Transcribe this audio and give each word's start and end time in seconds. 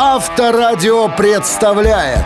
Авторадио 0.00 1.08
представляет 1.08 2.24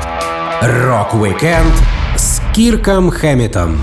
Rock-weekend 0.61 1.73
с 2.19 2.43
Кирком 2.55 3.09
Хэмметом. 3.09 3.81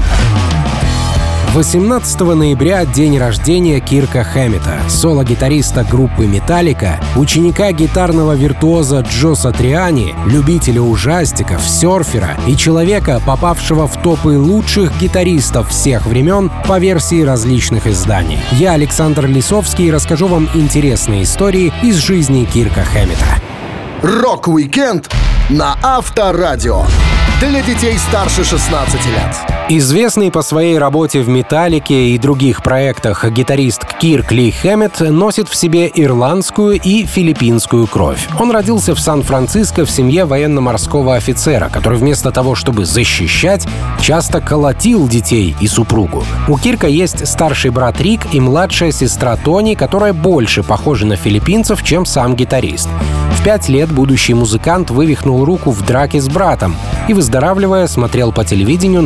18 1.55 2.21
ноября— 2.35 2.85
день 2.93 3.17
рождения 3.17 3.79
Кирка 3.79 4.23
Хэммета, 4.23 4.77
соло-гитариста 4.87 5.83
группы 5.83 6.27
«Metallica», 6.27 6.99
ученика 7.15 7.71
гитарного 7.71 8.35
виртуоза 8.35 8.99
Джо 8.99 9.33
Сатриани, 9.33 10.13
любителя 10.27 10.83
ужастиков, 10.83 11.67
серфера 11.67 12.37
и 12.45 12.55
человека, 12.55 13.19
попавшего 13.25 13.87
в 13.87 13.99
топы 14.03 14.37
лучших 14.37 14.95
гитаристов 15.01 15.69
всех 15.69 16.05
времен 16.05 16.51
по 16.67 16.77
версии 16.77 17.23
различных 17.23 17.87
изданий. 17.87 18.37
Я, 18.51 18.73
Александр 18.73 19.25
Лисовский, 19.25 19.91
расскажу 19.91 20.27
вам 20.27 20.47
интересные 20.53 21.23
истории 21.23 21.73
из 21.81 21.95
жизни 21.95 22.45
Кирка 22.45 22.83
Хэммета. 22.83 23.48
Rock-weekend 24.01 25.13
на 25.49 25.77
Авторадио. 25.83 26.85
Для 27.41 27.61
детей 27.61 27.97
старше 27.97 28.45
16 28.45 29.05
лет. 29.07 29.58
Известный 29.71 30.31
по 30.31 30.41
своей 30.41 30.79
работе 30.79 31.21
в 31.21 31.29
«Metallica» 31.29 32.09
и 32.09 32.17
других 32.17 32.63
проектах 32.63 33.23
гитарист 33.29 33.85
Кирк 33.99 34.31
Ли 34.31 34.49
Хэммет 34.49 34.99
носит 34.99 35.47
в 35.47 35.55
себе 35.55 35.91
ирландскую 35.93 36.79
и 36.83 37.05
филиппинскую 37.05 37.85
кровь. 37.85 38.27
Он 38.39 38.49
родился 38.49 38.95
в 38.95 38.99
Сан-Франциско 38.99 39.85
в 39.85 39.91
семье 39.91 40.25
военно-морского 40.25 41.13
офицера, 41.13 41.69
который 41.69 41.99
вместо 41.99 42.31
того, 42.31 42.55
чтобы 42.55 42.85
защищать, 42.85 43.67
часто 44.01 44.41
колотил 44.41 45.07
детей 45.07 45.55
и 45.61 45.67
супругу. 45.67 46.23
У 46.47 46.57
Кирка 46.57 46.87
есть 46.87 47.27
старший 47.27 47.69
брат 47.69 48.01
Рик 48.01 48.21
и 48.33 48.39
младшая 48.39 48.91
сестра 48.91 49.37
Тони, 49.37 49.75
которая 49.75 50.13
больше 50.13 50.63
похожа 50.63 51.05
на 51.05 51.15
филиппинцев, 51.15 51.83
чем 51.83 52.07
сам 52.07 52.35
гитарист. 52.35 52.89
В 53.39 53.43
пять 53.43 53.69
лет 53.69 53.89
будущий 53.89 54.33
музыкант 54.33 54.89
вывихнул 54.89 55.45
руку 55.45 55.71
в 55.71 55.81
драке 55.85 56.19
с 56.19 56.27
братом 56.27 56.75
и, 57.07 57.13
выздоравливая, 57.13 57.87
смотрел 57.87 58.33
по 58.33 58.43
телевидению 58.43 59.01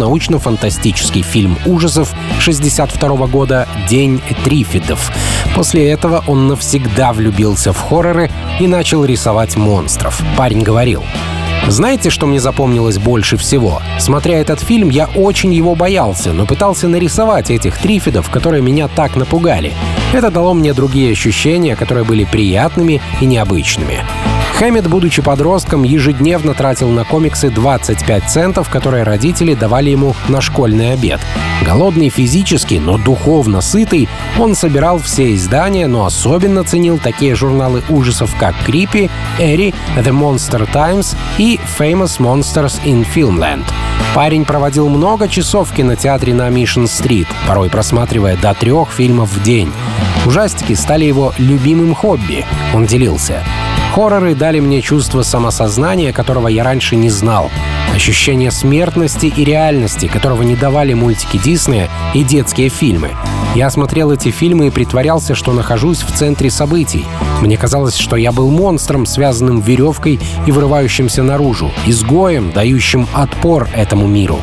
научно-фантастический 0.54 1.22
фильм 1.22 1.58
ужасов 1.66 2.14
62 2.40 3.28
года 3.28 3.68
«День 3.90 4.22
Трифидов». 4.44 5.12
После 5.56 5.90
этого 5.90 6.24
он 6.28 6.48
навсегда 6.48 7.14
влюбился 7.14 7.74
в 7.74 7.80
хорроры 7.80 8.32
и 8.60 8.68
начал 8.68 9.06
рисовать 9.06 9.56
монстров. 9.56 10.22
Парень 10.38 10.62
говорил, 10.62 11.04
знаете, 11.68 12.10
что 12.10 12.28
мне 12.28 12.40
запомнилось 12.40 12.98
больше 12.98 13.38
всего? 13.38 13.82
Смотря 14.00 14.40
этот 14.40 14.60
фильм, 14.60 14.90
я 14.90 15.08
очень 15.16 15.54
его 15.54 15.76
боялся, 15.76 16.34
но 16.34 16.46
пытался 16.46 16.88
нарисовать 16.88 17.52
этих 17.52 17.78
трифидов, 17.78 18.30
которые 18.30 18.62
меня 18.62 18.88
так 18.88 19.16
напугали. 19.16 19.74
Это 20.14 20.30
дало 20.30 20.54
мне 20.54 20.74
другие 20.74 21.12
ощущения, 21.12 21.76
которые 21.76 22.04
были 22.04 22.26
приятными 22.26 23.02
и 23.22 23.26
необычными. 23.26 24.00
Хэммет, 24.58 24.88
будучи 24.88 25.22
подростком, 25.22 25.84
ежедневно 25.84 26.54
тратил 26.54 26.90
на 26.90 27.04
комиксы 27.04 27.50
25 27.50 28.30
центов, 28.30 28.70
которые 28.70 29.04
родители 29.04 29.56
давали 29.56 29.90
ему 29.90 30.16
на 30.28 30.42
школьный 30.42 30.94
обед. 30.94 31.20
Голодный 31.66 32.10
физически, 32.10 32.76
но 32.76 32.98
духовно 32.98 33.62
сытый, 33.62 34.08
он 34.40 34.56
собирал 34.56 35.00
все 35.00 35.34
издания, 35.34 35.88
но 35.88 36.06
особенно 36.06 36.64
ценил 36.64 36.98
такие 36.98 37.36
журналы 37.36 37.82
ужасов, 37.90 38.36
как 38.40 38.54
Creepy, 38.68 39.10
Эри, 39.40 39.74
The 39.98 40.12
Monster 40.12 40.70
Times 40.72 41.16
и 41.38 41.60
Famous 41.78 42.20
Monsters 42.20 42.80
in 42.86 43.06
Filmland. 43.14 43.66
Парень 44.14 44.46
проводил 44.46 44.90
много 44.90 45.28
часов 45.28 45.72
в 45.72 45.76
кинотеатре 45.76 46.36
на 46.36 46.48
Мишн-стрит, 46.50 47.28
порой 47.48 47.72
просматривая 47.72 48.38
до 48.38 48.54
трех 48.54 48.92
фильмов 48.92 49.32
в 49.32 49.42
день. 49.42 49.72
Ужастики 50.28 50.74
стали 50.74 51.06
его 51.06 51.34
любимым 51.40 51.96
хобби, 51.96 52.46
он 52.76 52.86
делился. 52.86 53.44
Хорроры 53.94 54.34
дали 54.34 54.60
мне 54.60 54.82
чувство 54.82 55.22
самосознания, 55.22 56.12
которого 56.12 56.48
я 56.48 56.64
раньше 56.64 56.96
не 56.96 57.12
знал. 57.12 57.52
Ощущение 57.94 58.50
смертности 58.50 59.28
и 59.28 59.46
реальности, 59.46 60.08
которого 60.08 60.42
не 60.42 60.56
давали 60.56 60.94
мультики 60.94 61.38
Диснея 61.38 61.90
и 62.16 62.24
детские 62.24 62.70
фильмы. 62.70 63.12
Я 63.54 63.70
смотрел 63.70 64.12
эти 64.12 64.30
фильмы 64.30 64.68
и 64.68 64.72
притворялся, 64.72 65.36
что 65.36 65.54
нахожусь 65.54 66.02
в 66.02 66.12
центре 66.12 66.50
событий. 66.50 67.06
Мне 67.40 67.56
казалось, 67.56 67.96
что 67.96 68.16
я 68.16 68.32
был 68.32 68.50
монстром, 68.50 69.06
связанным 69.06 69.62
веревкой 69.62 70.20
и 70.48 70.52
вырывающимся 70.52 71.22
наружу, 71.22 71.70
изгоем, 71.86 72.52
дающим 72.52 73.08
отпор 73.14 73.70
этому 73.76 74.08
миру. 74.08 74.40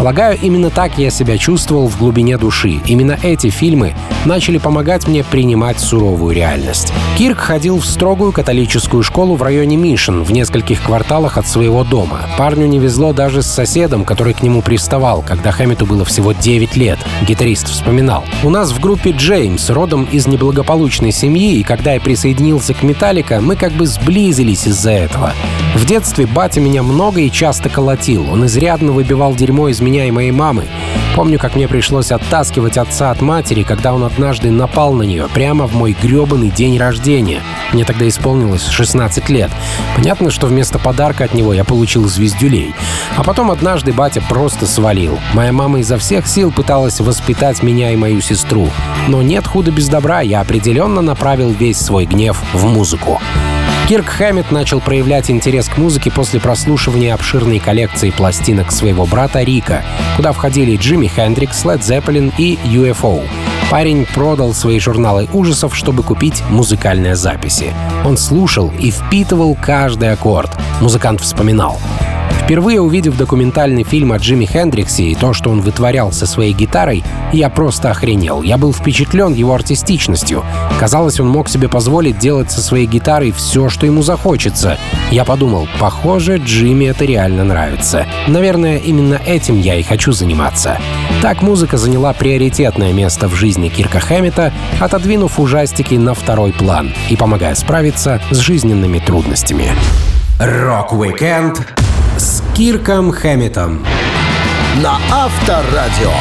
Полагаю, 0.00 0.38
именно 0.40 0.70
так 0.70 0.96
я 0.96 1.10
себя 1.10 1.36
чувствовал 1.36 1.86
в 1.86 1.98
глубине 1.98 2.38
души. 2.38 2.80
Именно 2.86 3.18
эти 3.22 3.50
фильмы 3.50 3.94
начали 4.24 4.56
помогать 4.56 5.06
мне 5.06 5.22
принимать 5.22 5.78
суровую 5.78 6.34
реальность. 6.34 6.90
Кирк 7.18 7.38
ходил 7.38 7.78
в 7.78 7.84
строгую 7.84 8.32
католическую 8.32 8.89
школу 9.02 9.36
в 9.36 9.42
районе 9.42 9.76
Мишен, 9.76 10.22
в 10.22 10.32
нескольких 10.32 10.82
кварталах 10.82 11.38
от 11.38 11.46
своего 11.46 11.84
дома. 11.84 12.20
Парню 12.36 12.66
не 12.66 12.78
везло 12.78 13.12
даже 13.12 13.42
с 13.42 13.46
соседом, 13.46 14.04
который 14.04 14.34
к 14.34 14.42
нему 14.42 14.62
приставал, 14.62 15.22
когда 15.22 15.52
Хэммету 15.52 15.86
было 15.86 16.04
всего 16.04 16.32
9 16.32 16.76
лет. 16.76 16.98
Гитарист 17.26 17.68
вспоминал. 17.68 18.24
«У 18.42 18.50
нас 18.50 18.72
в 18.72 18.80
группе 18.80 19.12
Джеймс, 19.12 19.70
родом 19.70 20.04
из 20.10 20.26
неблагополучной 20.26 21.12
семьи, 21.12 21.54
и 21.54 21.62
когда 21.62 21.94
я 21.94 22.00
присоединился 22.00 22.74
к 22.74 22.82
Металлика, 22.82 23.40
мы 23.40 23.56
как 23.56 23.72
бы 23.72 23.86
сблизились 23.86 24.66
из-за 24.66 24.90
этого. 24.90 25.32
В 25.74 25.86
детстве 25.86 26.26
батя 26.26 26.60
меня 26.60 26.82
много 26.82 27.20
и 27.20 27.30
часто 27.30 27.68
колотил. 27.68 28.30
Он 28.30 28.46
изрядно 28.46 28.92
выбивал 28.92 29.34
дерьмо 29.34 29.68
из 29.68 29.80
меня 29.80 30.06
и 30.06 30.10
моей 30.10 30.32
мамы. 30.32 30.66
Помню, 31.16 31.38
как 31.38 31.56
мне 31.56 31.66
пришлось 31.68 32.12
оттаскивать 32.12 32.78
отца 32.78 33.10
от 33.10 33.20
матери, 33.20 33.62
когда 33.62 33.92
он 33.92 34.04
однажды 34.04 34.50
напал 34.50 34.92
на 34.92 35.02
нее 35.02 35.28
прямо 35.34 35.66
в 35.66 35.74
мой 35.74 35.96
гребаный 36.00 36.50
день 36.50 36.78
рождения. 36.78 37.42
Мне 37.72 37.84
тогда 37.84 38.08
исполнилось 38.08 38.66
16 38.66 39.28
лет. 39.28 39.50
Понятно, 39.96 40.30
что 40.30 40.46
вместо 40.46 40.78
подарка 40.78 41.24
от 41.24 41.34
него 41.34 41.52
я 41.52 41.64
получил 41.64 42.08
звездюлей. 42.08 42.74
А 43.16 43.24
потом 43.24 43.50
однажды 43.50 43.92
батя 43.92 44.22
просто 44.28 44.66
свалил. 44.66 45.18
Моя 45.34 45.52
мама 45.52 45.80
изо 45.80 45.98
всех 45.98 46.26
сил 46.26 46.52
пыталась 46.52 47.00
воспитать 47.00 47.62
меня 47.62 47.90
и 47.92 47.96
мою 47.96 48.20
сестру. 48.20 48.70
Но 49.08 49.20
нет 49.20 49.46
худа 49.46 49.72
без 49.72 49.88
добра, 49.88 50.20
я 50.20 50.40
определенно 50.40 51.02
направил 51.02 51.50
весь 51.50 51.78
свой 51.78 52.06
гнев 52.06 52.40
в 52.54 52.66
музыку. 52.66 53.20
Кирк 53.90 54.06
Хэммет 54.06 54.52
начал 54.52 54.80
проявлять 54.80 55.32
интерес 55.32 55.68
к 55.68 55.76
музыке 55.76 56.12
после 56.12 56.38
прослушивания 56.38 57.12
обширной 57.12 57.58
коллекции 57.58 58.10
пластинок 58.10 58.70
своего 58.70 59.04
брата 59.04 59.42
Рика, 59.42 59.82
куда 60.14 60.30
входили 60.30 60.76
Джимми 60.76 61.08
Хендрикс, 61.08 61.64
Led 61.64 61.80
Zeppelin 61.80 62.32
и 62.38 62.56
UFO. 62.66 63.20
Парень 63.68 64.06
продал 64.06 64.54
свои 64.54 64.78
журналы 64.78 65.28
ужасов, 65.32 65.74
чтобы 65.74 66.04
купить 66.04 66.40
музыкальные 66.50 67.16
записи. 67.16 67.74
Он 68.04 68.16
слушал 68.16 68.72
и 68.78 68.92
впитывал 68.92 69.58
каждый 69.60 70.12
аккорд. 70.12 70.52
Музыкант 70.80 71.20
вспоминал. 71.20 71.80
Впервые 72.30 72.80
увидев 72.80 73.16
документальный 73.16 73.84
фильм 73.84 74.12
о 74.12 74.16
Джимми 74.16 74.44
Хендриксе 74.44 75.04
и 75.04 75.14
то, 75.14 75.32
что 75.32 75.50
он 75.50 75.60
вытворял 75.60 76.10
со 76.10 76.26
своей 76.26 76.52
гитарой, 76.52 77.04
я 77.32 77.48
просто 77.48 77.90
охренел. 77.90 78.42
Я 78.42 78.58
был 78.58 78.72
впечатлен 78.72 79.34
его 79.34 79.54
артистичностью. 79.54 80.44
Казалось, 80.80 81.20
он 81.20 81.28
мог 81.28 81.48
себе 81.48 81.68
позволить 81.68 82.18
делать 82.18 82.50
со 82.50 82.60
своей 82.60 82.86
гитарой 82.86 83.30
все, 83.30 83.68
что 83.68 83.86
ему 83.86 84.02
захочется. 84.02 84.78
Я 85.12 85.24
подумал, 85.24 85.68
похоже, 85.78 86.38
Джимми 86.38 86.86
это 86.86 87.04
реально 87.04 87.44
нравится. 87.44 88.06
Наверное, 88.26 88.78
именно 88.78 89.20
этим 89.24 89.60
я 89.60 89.76
и 89.76 89.82
хочу 89.82 90.12
заниматься. 90.12 90.78
Так 91.22 91.42
музыка 91.42 91.76
заняла 91.76 92.12
приоритетное 92.14 92.92
место 92.92 93.28
в 93.28 93.34
жизни 93.34 93.68
Кирка 93.68 94.00
Хэммета, 94.00 94.52
отодвинув 94.80 95.38
ужастики 95.38 95.94
на 95.94 96.14
второй 96.14 96.52
план 96.52 96.90
и 97.10 97.16
помогая 97.16 97.54
справиться 97.54 98.20
с 98.30 98.38
жизненными 98.38 98.98
трудностями. 98.98 99.70
Рок-викенд 100.40 101.58
с 101.58 101.89
Кирком 102.60 103.10
Хэмметом. 103.10 103.82
на 104.82 104.98
Авторадио. 105.10 106.12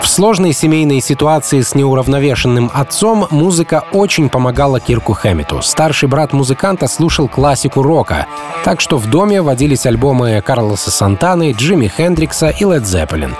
В 0.00 0.08
сложной 0.08 0.54
семейной 0.54 1.02
ситуации 1.02 1.60
с 1.60 1.74
неуравновешенным 1.74 2.70
отцом 2.72 3.26
музыка 3.30 3.84
очень 3.92 4.30
помогала 4.30 4.80
Кирку 4.80 5.12
Хэммету. 5.12 5.60
Старший 5.60 6.08
брат 6.08 6.32
музыканта 6.32 6.88
слушал 6.88 7.28
классику 7.28 7.82
рока, 7.82 8.26
так 8.64 8.80
что 8.80 8.96
в 8.96 9.10
доме 9.10 9.42
водились 9.42 9.84
альбомы 9.84 10.40
Карлоса 10.40 10.90
Сантаны, 10.90 11.52
Джими 11.52 11.92
Хендрикса 11.94 12.48
и 12.48 12.62
Led 12.62 12.84
Zeppelin. 12.84 13.34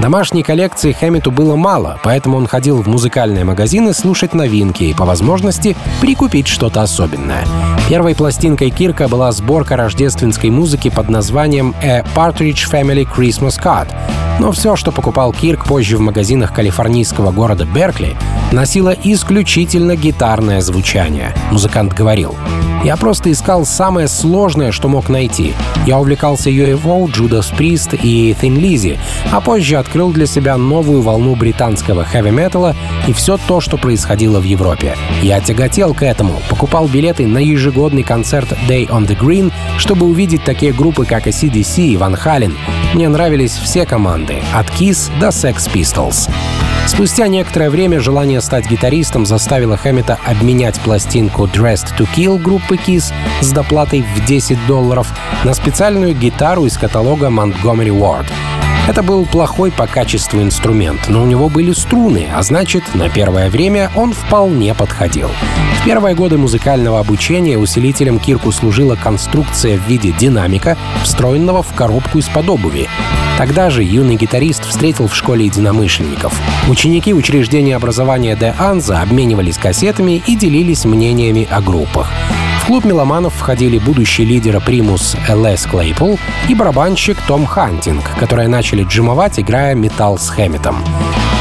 Домашней 0.00 0.42
коллекции 0.42 0.92
Хэммету 0.92 1.30
было 1.30 1.56
мало, 1.56 1.98
поэтому 2.02 2.36
он 2.36 2.46
ходил 2.46 2.82
в 2.82 2.88
музыкальные 2.88 3.44
магазины 3.44 3.94
слушать 3.94 4.34
новинки 4.34 4.84
и, 4.84 4.94
по 4.94 5.04
возможности, 5.04 5.76
прикупить 6.00 6.48
что-то 6.48 6.82
особенное. 6.82 7.44
Первой 7.88 8.14
пластинкой 8.14 8.70
Кирка 8.70 9.08
была 9.08 9.30
сборка 9.32 9.76
рождественской 9.76 10.50
музыки 10.50 10.90
под 10.90 11.08
названием 11.08 11.74
«A 11.82 12.04
Partridge 12.14 12.68
Family 12.70 13.06
Christmas 13.06 13.60
Card», 13.62 13.88
но 14.40 14.50
все, 14.50 14.74
что 14.74 14.90
покупал 14.90 15.32
Кирк 15.32 15.64
позже 15.64 15.96
в 15.96 16.00
магазинах 16.00 16.52
калифорнийского 16.52 17.30
города 17.30 17.64
Беркли, 17.64 18.16
носило 18.52 18.94
исключительно 19.04 19.96
гитарное 19.96 20.60
звучание. 20.60 21.34
Музыкант 21.50 21.92
говорил, 21.92 22.34
Я 22.82 22.96
просто 22.96 23.32
искал 23.32 23.64
самое 23.64 24.08
сложное, 24.08 24.72
что 24.72 24.88
мог 24.88 25.08
найти. 25.08 25.54
Я 25.86 25.98
увлекался 25.98 26.50
UFO, 26.50 27.06
Judas 27.06 27.54
Priest 27.56 27.98
и 28.02 28.32
Thin 28.32 28.60
Lizzy, 28.60 28.98
а 29.32 29.40
позже 29.40 29.78
открыл 29.84 30.12
для 30.12 30.26
себя 30.26 30.56
новую 30.56 31.02
волну 31.02 31.34
британского 31.36 32.04
хэви-металла 32.04 32.74
и 33.06 33.12
все 33.12 33.36
то, 33.36 33.60
что 33.60 33.76
происходило 33.76 34.40
в 34.40 34.44
Европе. 34.44 34.96
Я 35.22 35.40
тяготел 35.40 35.92
к 35.92 36.02
этому, 36.02 36.40
покупал 36.48 36.88
билеты 36.88 37.26
на 37.26 37.38
ежегодный 37.38 38.02
концерт 38.02 38.50
Day 38.66 38.88
on 38.88 39.06
the 39.06 39.16
Green, 39.16 39.52
чтобы 39.76 40.06
увидеть 40.06 40.42
такие 40.42 40.72
группы, 40.72 41.04
как 41.04 41.26
ACDC 41.26 41.82
и 41.82 41.96
Van 41.96 42.18
Halen. 42.18 42.54
Мне 42.94 43.08
нравились 43.08 43.52
все 43.52 43.84
команды, 43.84 44.36
от 44.54 44.66
Kiss 44.70 45.10
до 45.20 45.28
Sex 45.28 45.70
Pistols. 45.72 46.30
Спустя 46.86 47.28
некоторое 47.28 47.70
время 47.70 48.00
желание 48.00 48.40
стать 48.40 48.68
гитаристом 48.70 49.26
заставило 49.26 49.76
Хэммета 49.76 50.18
обменять 50.24 50.80
пластинку 50.80 51.44
Dressed 51.44 51.96
to 51.98 52.08
Kill 52.16 52.38
группы 52.38 52.76
Kiss 52.76 53.12
с 53.40 53.52
доплатой 53.52 54.02
в 54.02 54.24
10 54.24 54.66
долларов 54.66 55.12
на 55.44 55.54
специальную 55.54 56.14
гитару 56.14 56.66
из 56.66 56.76
каталога 56.78 57.26
Montgomery 57.26 57.88
Ward. 57.88 58.26
Это 58.86 59.02
был 59.02 59.24
плохой 59.24 59.72
по 59.72 59.86
качеству 59.86 60.42
инструмент, 60.42 61.08
но 61.08 61.22
у 61.22 61.26
него 61.26 61.48
были 61.48 61.72
струны, 61.72 62.28
а 62.34 62.42
значит, 62.42 62.82
на 62.94 63.08
первое 63.08 63.48
время 63.48 63.90
он 63.96 64.12
вполне 64.12 64.74
подходил. 64.74 65.30
В 65.80 65.84
первые 65.86 66.14
годы 66.14 66.36
музыкального 66.36 67.00
обучения 67.00 67.56
усилителем 67.56 68.18
Кирку 68.18 68.52
служила 68.52 68.94
конструкция 68.94 69.78
в 69.78 69.88
виде 69.88 70.12
динамика, 70.12 70.76
встроенного 71.02 71.62
в 71.62 71.72
коробку 71.74 72.18
из-под 72.18 72.50
обуви. 72.50 72.86
Тогда 73.38 73.70
же 73.70 73.82
юный 73.82 74.16
гитарист 74.16 74.66
встретил 74.66 75.08
в 75.08 75.16
школе 75.16 75.46
единомышленников. 75.46 76.38
Ученики 76.68 77.14
учреждения 77.14 77.76
образования 77.76 78.36
Де 78.36 78.54
Анза 78.58 79.00
обменивались 79.00 79.56
кассетами 79.56 80.22
и 80.26 80.36
делились 80.36 80.84
мнениями 80.84 81.48
о 81.50 81.62
группах. 81.62 82.10
В 82.64 82.66
клуб 82.66 82.86
меломанов 82.86 83.34
входили 83.34 83.76
будущий 83.76 84.24
лидер 84.24 84.58
Primus 84.58 85.18
Лес 85.28 85.66
Клейпул 85.66 86.18
и 86.48 86.54
барабанщик 86.54 87.18
Том 87.28 87.44
Хантинг, 87.44 88.02
которые 88.18 88.48
начали 88.48 88.84
джемовать, 88.84 89.38
играя 89.38 89.74
металл 89.74 90.16
с 90.16 90.30
Хэмметом. 90.30 90.82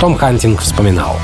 Том 0.01 0.15
Хантинг 0.15 0.59
вспоминал. 0.59 1.15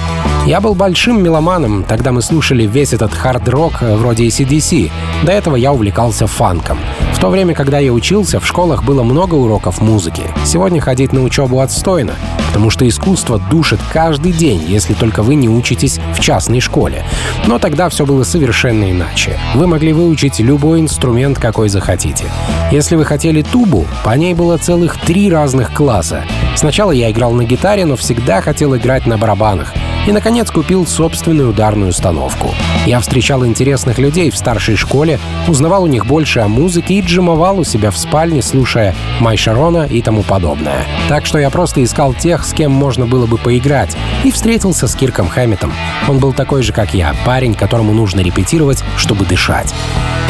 «Я 0.46 0.62
был 0.62 0.74
большим 0.74 1.22
меломаном, 1.22 1.84
тогда 1.84 2.14
мы 2.14 2.22
слушали 2.22 2.66
весь 2.66 2.94
этот 2.94 3.14
хард-рок 3.14 3.82
вроде 3.82 4.26
AC/DC. 4.26 4.90
До 5.24 5.34
этого 5.34 5.58
я 5.58 5.74
увлекался 5.74 6.28
фанком. 6.28 6.80
В 7.20 7.22
то 7.22 7.28
время, 7.28 7.54
когда 7.54 7.80
я 7.80 7.92
учился, 7.92 8.40
в 8.40 8.48
школах 8.48 8.86
было 8.86 9.04
много 9.04 9.36
уроков 9.36 9.82
музыки. 9.82 10.24
Сегодня 10.46 10.80
ходить 10.80 11.12
на 11.12 11.22
учебу 11.22 11.60
отстойно, 11.60 12.14
потому 12.48 12.70
что 12.70 12.88
искусство 12.88 13.42
душит 13.52 13.82
каждый 13.92 14.32
день, 14.32 14.64
если 14.66 14.94
только 14.94 15.22
вы 15.22 15.36
не 15.36 15.50
учитесь 15.50 16.00
в 16.16 16.22
частной 16.22 16.62
школе. 16.62 17.04
Но 17.46 17.60
тогда 17.60 17.90
все 17.90 18.06
было 18.06 18.24
совершенно 18.24 18.90
иначе. 18.90 19.38
Вы 19.54 19.68
могли 19.68 19.92
выучить 19.92 20.40
любой 20.40 20.80
инструмент, 20.80 21.38
какой 21.38 21.68
захотите. 21.68 22.24
Если 22.72 22.96
вы 22.96 23.04
хотели 23.04 23.42
тубу, 23.42 23.86
по 24.06 24.12
ней 24.12 24.34
было 24.34 24.56
целых 24.56 24.98
три 24.98 25.30
разных 25.30 25.74
класса. 25.74 26.24
Сначала 26.56 26.92
я 26.92 27.12
играл 27.12 27.34
на 27.34 27.44
гитаре, 27.44 27.84
но 27.84 27.98
всегда 27.98 28.40
хотел 28.40 28.78
играть 28.78 29.06
на 29.06 29.18
барабанах 29.18 29.74
и, 30.10 30.12
наконец, 30.12 30.50
купил 30.50 30.88
собственную 30.88 31.52
ударную 31.52 31.90
установку. 31.90 32.56
Я 32.88 33.00
встречал 33.00 33.46
интересных 33.46 34.00
людей 34.00 34.32
в 34.32 34.38
старшей 34.38 34.76
школе, 34.76 35.20
узнавал 35.48 35.84
у 35.84 35.88
них 35.88 36.08
больше 36.08 36.40
о 36.40 36.48
музыке 36.48 36.96
и 36.96 37.02
джимовал 37.02 37.60
у 37.60 37.64
себя 37.64 37.92
в 37.92 37.98
спальне, 37.98 38.42
слушая 38.42 38.96
Май 39.20 39.38
Шарона 39.38 39.86
и 39.86 40.02
тому 40.02 40.24
подобное. 40.24 40.84
Так 41.10 41.28
что 41.28 41.38
я 41.38 41.52
просто 41.52 41.84
искал 41.84 42.16
тех, 42.16 42.44
с 42.44 42.54
кем 42.54 42.72
можно 42.72 43.06
было 43.06 43.28
бы 43.28 43.38
поиграть, 43.38 43.96
и 44.24 44.32
встретился 44.32 44.88
с 44.88 44.96
Кирком 44.96 45.30
Хэмметом. 45.30 45.72
Он 46.08 46.18
был 46.18 46.34
такой 46.34 46.64
же, 46.64 46.74
как 46.74 46.96
я, 46.96 47.14
парень, 47.24 47.54
которому 47.54 47.94
нужно 47.94 48.22
репетировать, 48.22 48.84
чтобы 48.98 49.26
дышать. 49.26 49.72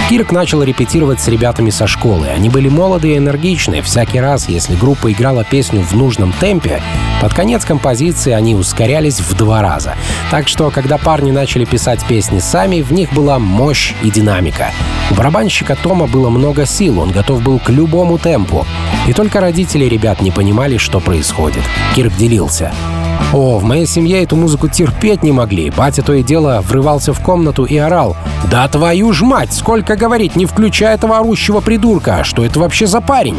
Кирк 0.10 0.32
начал 0.32 0.64
репетировать 0.64 1.22
с 1.22 1.28
ребятами 1.28 1.70
со 1.70 1.86
школы. 1.86 2.28
Они 2.28 2.50
были 2.50 2.68
молодые 2.68 3.16
и 3.16 3.18
энергичные. 3.20 3.84
Всякий 3.84 4.20
раз, 4.20 4.50
если 4.50 4.76
группа 4.76 5.12
играла 5.12 5.44
песню 5.44 5.82
в 5.84 5.94
нужном 5.94 6.34
темпе, 6.34 6.82
под 7.22 7.34
конец 7.34 7.64
композиции 7.64 8.32
они 8.32 8.56
ускорялись 8.56 9.20
в 9.20 9.38
два 9.38 9.62
раза. 9.62 9.69
Так 10.32 10.48
что, 10.48 10.72
когда 10.72 10.98
парни 10.98 11.32
начали 11.32 11.66
писать 11.66 12.06
песни 12.08 12.40
сами, 12.40 12.82
в 12.82 12.92
них 12.92 13.14
была 13.14 13.40
мощь 13.40 13.94
и 14.04 14.10
динамика. 14.10 14.72
У 15.12 15.16
барабанщика 15.16 15.76
Тома 15.76 16.08
было 16.08 16.30
много 16.30 16.66
сил, 16.66 17.00
он 17.00 17.12
готов 17.12 17.42
был 17.42 17.60
к 17.60 17.70
любому 17.70 18.18
темпу. 18.18 18.66
И 19.08 19.14
только 19.14 19.42
родители 19.42 19.86
ребят 19.86 20.22
не 20.22 20.32
понимали, 20.32 20.78
что 20.78 21.00
происходит. 21.00 21.64
Кирк 21.96 22.16
делился. 22.16 22.72
О, 23.34 23.60
в 23.60 23.64
моей 23.64 23.86
семье 23.86 24.24
эту 24.24 24.36
музыку 24.36 24.68
терпеть 24.68 25.24
не 25.24 25.32
могли. 25.32 25.70
Батя 25.70 26.02
то 26.02 26.14
и 26.14 26.24
дело 26.24 26.62
врывался 26.68 27.14
в 27.14 27.20
комнату 27.22 27.64
и 27.64 27.78
орал. 27.78 28.18
«Да 28.50 28.68
твою 28.68 29.14
ж 29.14 29.22
мать! 29.22 29.54
Сколько 29.54 29.96
говорить, 29.96 30.36
не 30.36 30.46
включай 30.46 30.96
этого 30.96 31.20
орущего 31.20 31.60
придурка! 31.60 32.24
Что 32.24 32.44
это 32.44 32.60
вообще 32.60 32.88
за 32.88 33.02
парень?» 33.02 33.38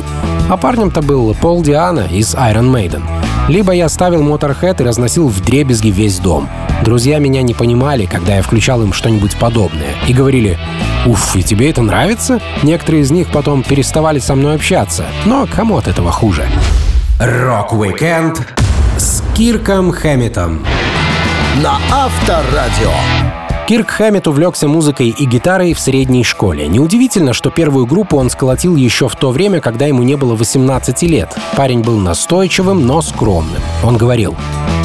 А 0.48 0.56
парнем-то 0.56 1.02
был 1.02 1.34
Пол 1.34 1.62
Диана 1.62 2.06
из 2.10 2.34
Iron 2.34 2.72
Maiden. 2.72 3.02
Либо 3.48 3.72
я 3.72 3.88
ставил 3.88 4.22
Motorhead 4.22 4.80
и 4.80 4.84
разносил 4.84 5.28
в 5.28 5.40
дребезги 5.40 5.88
весь 5.88 6.18
дом. 6.18 6.48
Друзья 6.84 7.18
меня 7.18 7.42
не 7.42 7.54
понимали, 7.54 8.06
когда 8.06 8.36
я 8.36 8.42
включал 8.42 8.82
им 8.82 8.92
что-нибудь 8.92 9.36
подобное. 9.36 9.94
И 10.06 10.12
говорили, 10.12 10.58
«Уф, 11.06 11.34
и 11.34 11.42
тебе 11.42 11.70
это 11.70 11.82
нравится?» 11.82 12.40
Некоторые 12.62 13.02
из 13.02 13.10
них 13.10 13.28
потом 13.32 13.62
переставали 13.62 14.18
со 14.18 14.34
мной 14.34 14.54
общаться. 14.54 15.06
Но 15.24 15.48
кому 15.52 15.78
от 15.78 15.88
этого 15.88 16.12
хуже? 16.12 16.46
Рок-викенд 17.18 18.46
с 18.56 18.59
Кирком 19.40 19.90
Хэмметом. 19.90 20.62
На 21.62 21.78
Авторадио. 21.90 22.92
Кирк 23.66 23.88
Хэммет 23.88 24.28
увлекся 24.28 24.68
музыкой 24.68 25.08
и 25.08 25.24
гитарой 25.24 25.72
в 25.72 25.80
средней 25.80 26.24
школе. 26.24 26.68
Неудивительно, 26.68 27.32
что 27.32 27.48
первую 27.48 27.86
группу 27.86 28.18
он 28.18 28.28
сколотил 28.28 28.76
еще 28.76 29.08
в 29.08 29.16
то 29.16 29.30
время, 29.30 29.62
когда 29.62 29.86
ему 29.86 30.02
не 30.02 30.16
было 30.16 30.36
18 30.36 31.02
лет. 31.04 31.34
Парень 31.56 31.80
был 31.80 31.96
настойчивым, 31.96 32.86
но 32.86 33.00
скромным. 33.00 33.62
Он 33.82 33.96
говорил, 33.96 34.36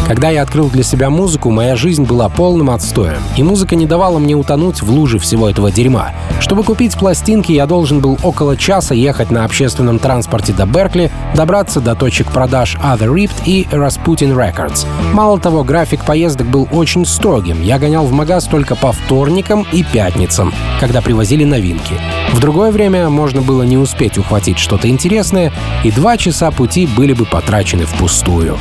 когда 0.08 0.30
я 0.30 0.44
открыл 0.44 0.70
для 0.70 0.84
себя 0.84 1.10
музыку, 1.10 1.50
моя 1.50 1.76
жизнь 1.76 2.04
была 2.04 2.30
полным 2.30 2.70
отстоем, 2.70 3.18
и 3.38 3.44
музыка 3.44 3.76
не 3.76 3.86
давала 3.86 4.20
мне 4.20 4.36
утонуть 4.36 4.82
в 4.82 4.90
луже 4.90 5.20
всего 5.20 5.50
этого 5.50 5.72
дерьма. 5.72 6.12
Чтобы 6.40 6.64
купить 6.64 6.98
пластинки, 6.98 7.52
я 7.52 7.66
должен 7.66 8.00
был 8.00 8.18
около 8.24 8.56
часа 8.56 8.94
ехать 8.94 9.32
на 9.32 9.46
общественном 9.46 10.00
транспорте 10.00 10.54
до 10.54 10.66
Беркли, 10.66 11.12
добраться 11.36 11.82
до 11.82 11.96
точек 11.96 12.28
продаж 12.28 12.78
Other 12.84 13.14
Ripped 13.14 13.44
и 13.46 13.68
Rasputin 13.72 14.36
Records. 14.36 14.86
Мало 15.14 15.40
того, 15.40 15.64
график 15.64 16.06
поездок 16.06 16.48
был 16.48 16.68
очень 16.72 17.06
строгим. 17.06 17.62
Я 17.62 17.80
гонял 17.80 18.06
в 18.06 18.12
магаз 18.12 18.46
только 18.46 18.76
по 18.76 18.92
вторникам 18.92 19.66
и 19.72 19.84
пятницам, 19.84 20.54
когда 20.80 21.02
привозили 21.02 21.44
новинки. 21.44 21.96
В 22.32 22.40
другое 22.40 22.72
время 22.72 23.10
можно 23.10 23.42
было 23.42 23.64
не 23.64 23.78
успеть 23.78 24.18
ухватить 24.18 24.60
что-то 24.60 24.88
интересное, 24.88 25.52
и 25.84 25.92
два 25.92 26.18
часа 26.18 26.52
пути 26.52 26.86
были 26.86 27.14
бы 27.14 27.26
потрачены 27.26 27.86
впустую. 27.86 28.58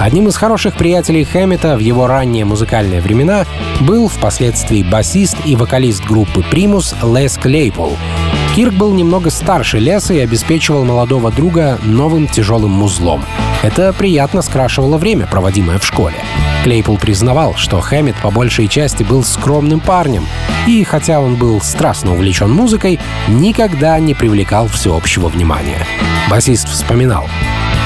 Одним 0.00 0.28
из 0.28 0.36
хороших 0.36 0.74
приятелей 0.86 1.24
Хэммета 1.24 1.74
в 1.74 1.80
его 1.80 2.06
ранние 2.06 2.44
музыкальные 2.44 3.00
времена 3.00 3.44
был 3.80 4.06
впоследствии 4.06 4.84
басист 4.84 5.36
и 5.44 5.56
вокалист 5.56 6.04
группы 6.04 6.44
Примус 6.48 6.94
Лес 7.02 7.36
Клейпол. 7.36 7.96
Кирк 8.56 8.72
был 8.72 8.94
немного 8.94 9.28
старше 9.28 9.78
Леса 9.78 10.14
и 10.14 10.18
обеспечивал 10.18 10.86
молодого 10.86 11.30
друга 11.30 11.78
новым 11.82 12.26
тяжелым 12.26 12.70
музлом. 12.70 13.22
Это 13.62 13.92
приятно 13.92 14.40
скрашивало 14.40 14.96
время, 14.96 15.26
проводимое 15.26 15.78
в 15.78 15.84
школе. 15.84 16.16
Клейпул 16.64 16.96
признавал, 16.96 17.54
что 17.54 17.82
Хэммет 17.82 18.16
по 18.22 18.30
большей 18.30 18.66
части 18.66 19.02
был 19.02 19.24
скромным 19.24 19.80
парнем, 19.80 20.26
и 20.66 20.82
хотя 20.84 21.20
он 21.20 21.36
был 21.36 21.60
страстно 21.60 22.14
увлечен 22.14 22.50
музыкой, 22.50 22.98
никогда 23.28 23.98
не 23.98 24.14
привлекал 24.14 24.68
всеобщего 24.68 25.28
внимания. 25.28 25.86
Басист 26.30 26.66
вспоминал, 26.66 27.28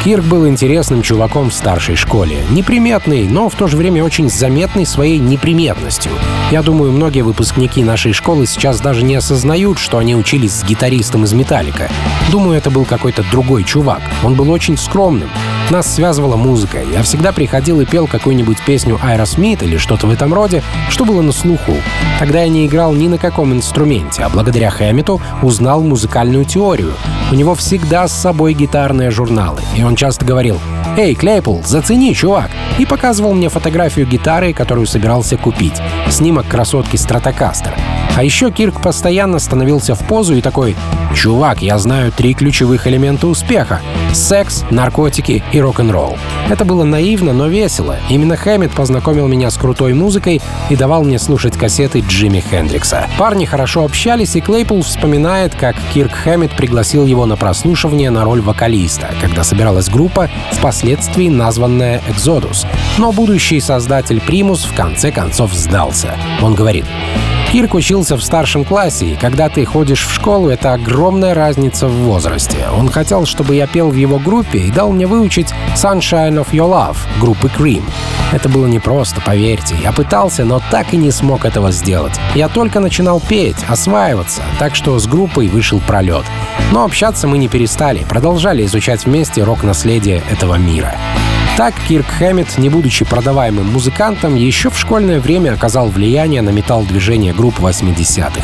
Кирк 0.02 0.24
был 0.24 0.48
интересным 0.48 1.02
чуваком 1.02 1.50
в 1.50 1.54
старшей 1.54 1.94
школе. 1.94 2.42
Неприметный, 2.50 3.28
но 3.28 3.50
в 3.50 3.54
то 3.54 3.66
же 3.66 3.76
время 3.76 4.02
очень 4.02 4.30
заметный 4.30 4.86
своей 4.86 5.18
неприметностью. 5.18 6.10
Я 6.50 6.62
думаю, 6.62 6.90
многие 6.90 7.20
выпускники 7.20 7.84
нашей 7.84 8.14
школы 8.14 8.46
сейчас 8.46 8.80
даже 8.80 9.04
не 9.04 9.14
осознают, 9.14 9.78
что 9.78 9.98
они 9.98 10.16
учились 10.16 10.52
с 10.60 10.64
гитаристом 10.64 11.24
из 11.24 11.32
«Металлика». 11.32 11.88
Думаю, 12.30 12.56
это 12.56 12.70
был 12.70 12.84
какой-то 12.84 13.24
другой 13.30 13.64
чувак. 13.64 14.00
Он 14.22 14.34
был 14.34 14.50
очень 14.50 14.76
скромным. 14.76 15.28
Нас 15.70 15.92
связывала 15.92 16.36
музыка. 16.36 16.78
Я 16.82 17.02
всегда 17.02 17.32
приходил 17.32 17.80
и 17.80 17.86
пел 17.86 18.06
какую-нибудь 18.06 18.58
песню 18.64 18.98
Айра 19.02 19.24
Смит 19.24 19.62
или 19.62 19.76
что-то 19.76 20.06
в 20.06 20.10
этом 20.10 20.34
роде, 20.34 20.62
что 20.88 21.04
было 21.04 21.22
на 21.22 21.32
слуху. 21.32 21.74
Тогда 22.18 22.42
я 22.42 22.48
не 22.48 22.66
играл 22.66 22.92
ни 22.92 23.08
на 23.08 23.18
каком 23.18 23.52
инструменте, 23.52 24.22
а 24.22 24.28
благодаря 24.28 24.70
Хэммету 24.70 25.20
узнал 25.42 25.82
музыкальную 25.82 26.44
теорию. 26.44 26.92
У 27.30 27.34
него 27.34 27.54
всегда 27.54 28.06
с 28.06 28.12
собой 28.12 28.54
гитарные 28.54 29.10
журналы, 29.10 29.60
и 29.76 29.82
он 29.82 29.96
часто 29.96 30.24
говорил 30.24 30.58
«Эй, 30.96 31.14
Клейпул, 31.14 31.62
зацени, 31.64 32.14
чувак!» 32.14 32.50
и 32.78 32.86
показывал 32.86 33.32
мне 33.32 33.48
фотографию 33.48 34.06
гитары, 34.06 34.52
которую 34.52 34.86
собирался 34.86 35.36
купить. 35.36 35.80
Снимок 36.08 36.48
красотки 36.48 36.96
Стратокастер. 36.96 37.74
А 38.16 38.24
еще 38.24 38.50
Кирк 38.50 38.82
постоянно 38.82 39.38
становился 39.38 39.94
в 39.94 40.00
позу 40.06 40.34
и 40.34 40.40
такой 40.40 40.76
«Чувак, 41.14 41.62
я 41.62 41.78
знаю 41.78 42.12
три 42.12 42.34
ключевых 42.34 42.86
элемента 42.86 43.26
успеха— 43.26 43.80
секс, 44.12 44.64
наркотики 44.70 45.42
и 45.52 45.60
рок-н-ролл». 45.60 46.16
Это 46.48 46.64
было 46.64 46.84
наивно, 46.84 47.32
но 47.32 47.46
весело. 47.46 47.96
Именно 48.08 48.36
Хэммит 48.36 48.72
познакомил 48.72 49.26
меня 49.26 49.50
с 49.50 49.56
крутой 49.56 49.94
музыкой 49.94 50.40
и 50.68 50.76
давал 50.76 51.04
мне 51.04 51.18
слушать 51.18 51.56
кассеты 51.56 52.00
Джимми 52.00 52.40
Хендрикса. 52.40 53.06
Парни 53.18 53.44
хорошо 53.44 53.84
общались, 53.84 54.36
и 54.36 54.40
Клейпул 54.40 54.82
вспоминает, 54.82 55.54
как 55.54 55.76
Кирк 55.94 56.12
Хэммит 56.12 56.56
пригласил 56.56 57.06
его 57.06 57.26
на 57.26 57.36
прослушивание 57.36 58.10
на 58.10 58.24
роль 58.24 58.40
вокалиста, 58.40 59.10
когда 59.20 59.44
собиралась 59.44 59.88
группа, 59.88 60.28
впоследствии 60.52 61.28
названная 61.28 62.02
«Экзодус». 62.08 62.66
Но 62.98 63.12
будущий 63.12 63.60
создатель 63.60 64.20
Примус 64.20 64.64
в 64.64 64.74
конце 64.74 65.10
концов 65.10 65.52
сдался. 65.54 66.16
Он 66.42 66.54
говорит, 66.54 66.84
Кирк 67.50 67.74
учился 67.74 68.16
в 68.16 68.22
старшем 68.22 68.64
классе, 68.64 69.06
и 69.06 69.16
когда 69.16 69.48
ты 69.48 69.64
ходишь 69.64 70.06
в 70.06 70.14
школу, 70.14 70.50
это 70.50 70.72
огромная 70.72 71.34
разница 71.34 71.88
в 71.88 72.04
возрасте. 72.04 72.68
Он 72.78 72.88
хотел, 72.88 73.26
чтобы 73.26 73.56
я 73.56 73.66
пел 73.66 73.90
в 73.90 73.96
его 73.96 74.20
группе 74.20 74.60
и 74.60 74.70
дал 74.70 74.92
мне 74.92 75.08
выучить 75.08 75.52
Sunshine 75.74 76.36
of 76.36 76.52
Your 76.52 76.70
Love 76.70 76.96
группы 77.20 77.48
Cream. 77.48 77.82
Это 78.30 78.48
было 78.48 78.68
непросто, 78.68 79.20
поверьте. 79.20 79.74
Я 79.82 79.90
пытался, 79.90 80.44
но 80.44 80.62
так 80.70 80.94
и 80.94 80.96
не 80.96 81.10
смог 81.10 81.44
этого 81.44 81.72
сделать. 81.72 82.20
Я 82.36 82.48
только 82.48 82.78
начинал 82.78 83.18
петь, 83.20 83.56
осваиваться, 83.68 84.42
так 84.60 84.76
что 84.76 84.96
с 84.96 85.08
группой 85.08 85.48
вышел 85.48 85.80
пролет. 85.80 86.26
Но 86.70 86.84
общаться 86.84 87.26
мы 87.26 87.36
не 87.38 87.48
перестали, 87.48 88.04
продолжали 88.08 88.64
изучать 88.64 89.06
вместе 89.06 89.42
рок-наследие 89.42 90.22
этого 90.30 90.54
мира. 90.54 90.94
Так 91.60 91.74
Кирк 91.86 92.06
Хэммит, 92.06 92.56
не 92.56 92.70
будучи 92.70 93.04
продаваемым 93.04 93.70
музыкантом, 93.70 94.34
еще 94.34 94.70
в 94.70 94.78
школьное 94.78 95.20
время 95.20 95.52
оказал 95.52 95.88
влияние 95.88 96.40
на 96.40 96.48
металл-движение 96.48 97.34
групп 97.34 97.58
80-х. 97.58 98.40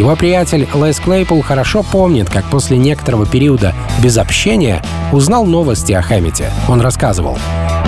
Его 0.00 0.16
приятель 0.16 0.66
Лес 0.74 0.98
Клейпул 0.98 1.42
хорошо 1.42 1.84
помнит, 1.84 2.28
как 2.28 2.44
после 2.46 2.76
некоторого 2.76 3.24
периода 3.24 3.72
без 4.02 4.18
общения 4.18 4.82
узнал 5.12 5.46
новости 5.46 5.92
о 5.92 6.02
Хэммите. 6.02 6.50
Он 6.68 6.80
рассказывал. 6.80 7.38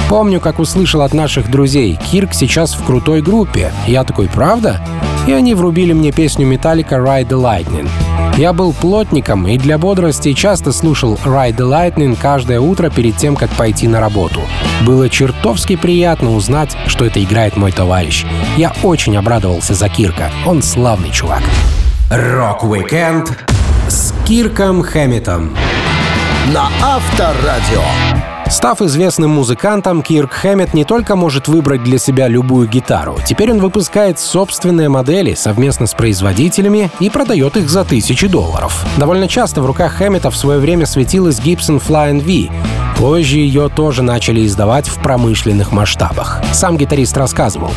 «Помню, 0.09 0.39
как 0.41 0.61
услышал 0.61 1.03
от 1.03 1.13
наших 1.13 1.51
друзей, 1.51 1.99
Кирк 2.13 2.33
сейчас 2.33 2.75
в 2.75 2.85
крутой 2.85 3.21
группе. 3.21 3.73
Я 3.89 4.05
такой, 4.05 4.29
правда? 4.29 4.81
И 5.29 5.33
они 5.33 5.53
врубили 5.53 5.93
мне 5.93 6.11
песню 6.11 6.47
Металлика 6.47 6.95
«Ride 6.95 7.29
the 7.29 7.39
Lightning». 7.39 7.87
Я 8.39 8.55
был 8.55 8.73
плотником 8.73 9.47
и 9.47 9.59
для 9.59 9.77
бодрости 9.77 10.33
часто 10.33 10.73
слушал 10.73 11.19
Ride 11.23 11.55
the 11.55 11.69
Lightning 11.69 12.17
каждое 12.19 12.61
утро 12.61 12.89
перед 12.89 13.19
тем, 13.19 13.37
как 13.37 13.51
пойти 13.51 13.89
на 13.89 14.01
работу. 14.01 14.41
Было 14.87 15.11
чертовски 15.11 15.77
приятно 15.77 16.35
узнать, 16.35 16.75
что 16.87 17.05
это 17.05 17.23
играет 17.23 17.59
мой 17.59 17.73
товарищ. 17.73 18.25
Я 18.57 18.73
очень 18.83 19.19
обрадовался 19.19 19.75
за 19.75 19.91
Кирка. 19.91 20.31
Он 20.47 20.63
славный 20.63 21.11
чувак. 21.11 21.43
Рок-викенд 22.11 23.31
с 23.87 24.15
Кирком 24.27 24.83
Хэмметом 24.83 25.55
на 26.55 26.71
Авторадио. 26.83 27.83
Став 28.51 28.81
известным 28.81 29.31
музыкантом, 29.31 30.03
Кирк 30.03 30.33
Хэммет 30.33 30.73
не 30.73 30.85
только 30.85 31.17
может 31.17 31.49
выбрать 31.49 31.85
для 31.85 31.99
себя 31.99 32.29
любую 32.29 32.67
гитару, 32.67 33.19
теперь 33.27 33.53
он 33.53 33.61
выпускает 33.61 34.19
собственные 34.19 34.89
модели 34.89 35.35
совместно 35.35 35.87
с 35.87 35.93
производителями 35.93 36.91
и 36.99 37.11
продает 37.11 37.59
их 37.59 37.69
за 37.69 37.85
тысячи 37.85 38.27
долларов. 38.27 38.87
Довольно 38.97 39.29
часто 39.29 39.61
в 39.61 39.67
руках 39.67 39.93
Хэммета 39.93 40.31
в 40.31 40.37
свое 40.37 40.61
время 40.61 40.87
светилась 40.87 41.39
Gibson 41.41 41.81
Flying 41.87 42.21
V. 42.21 42.51
Позже 42.99 43.37
ее 43.37 43.69
тоже 43.69 44.03
начали 44.03 44.45
издавать 44.45 44.89
в 44.89 44.97
промышленных 44.97 45.71
масштабах. 45.71 46.43
Сам 46.53 46.77
гитарист 46.77 47.17
рассказывал. 47.17 47.71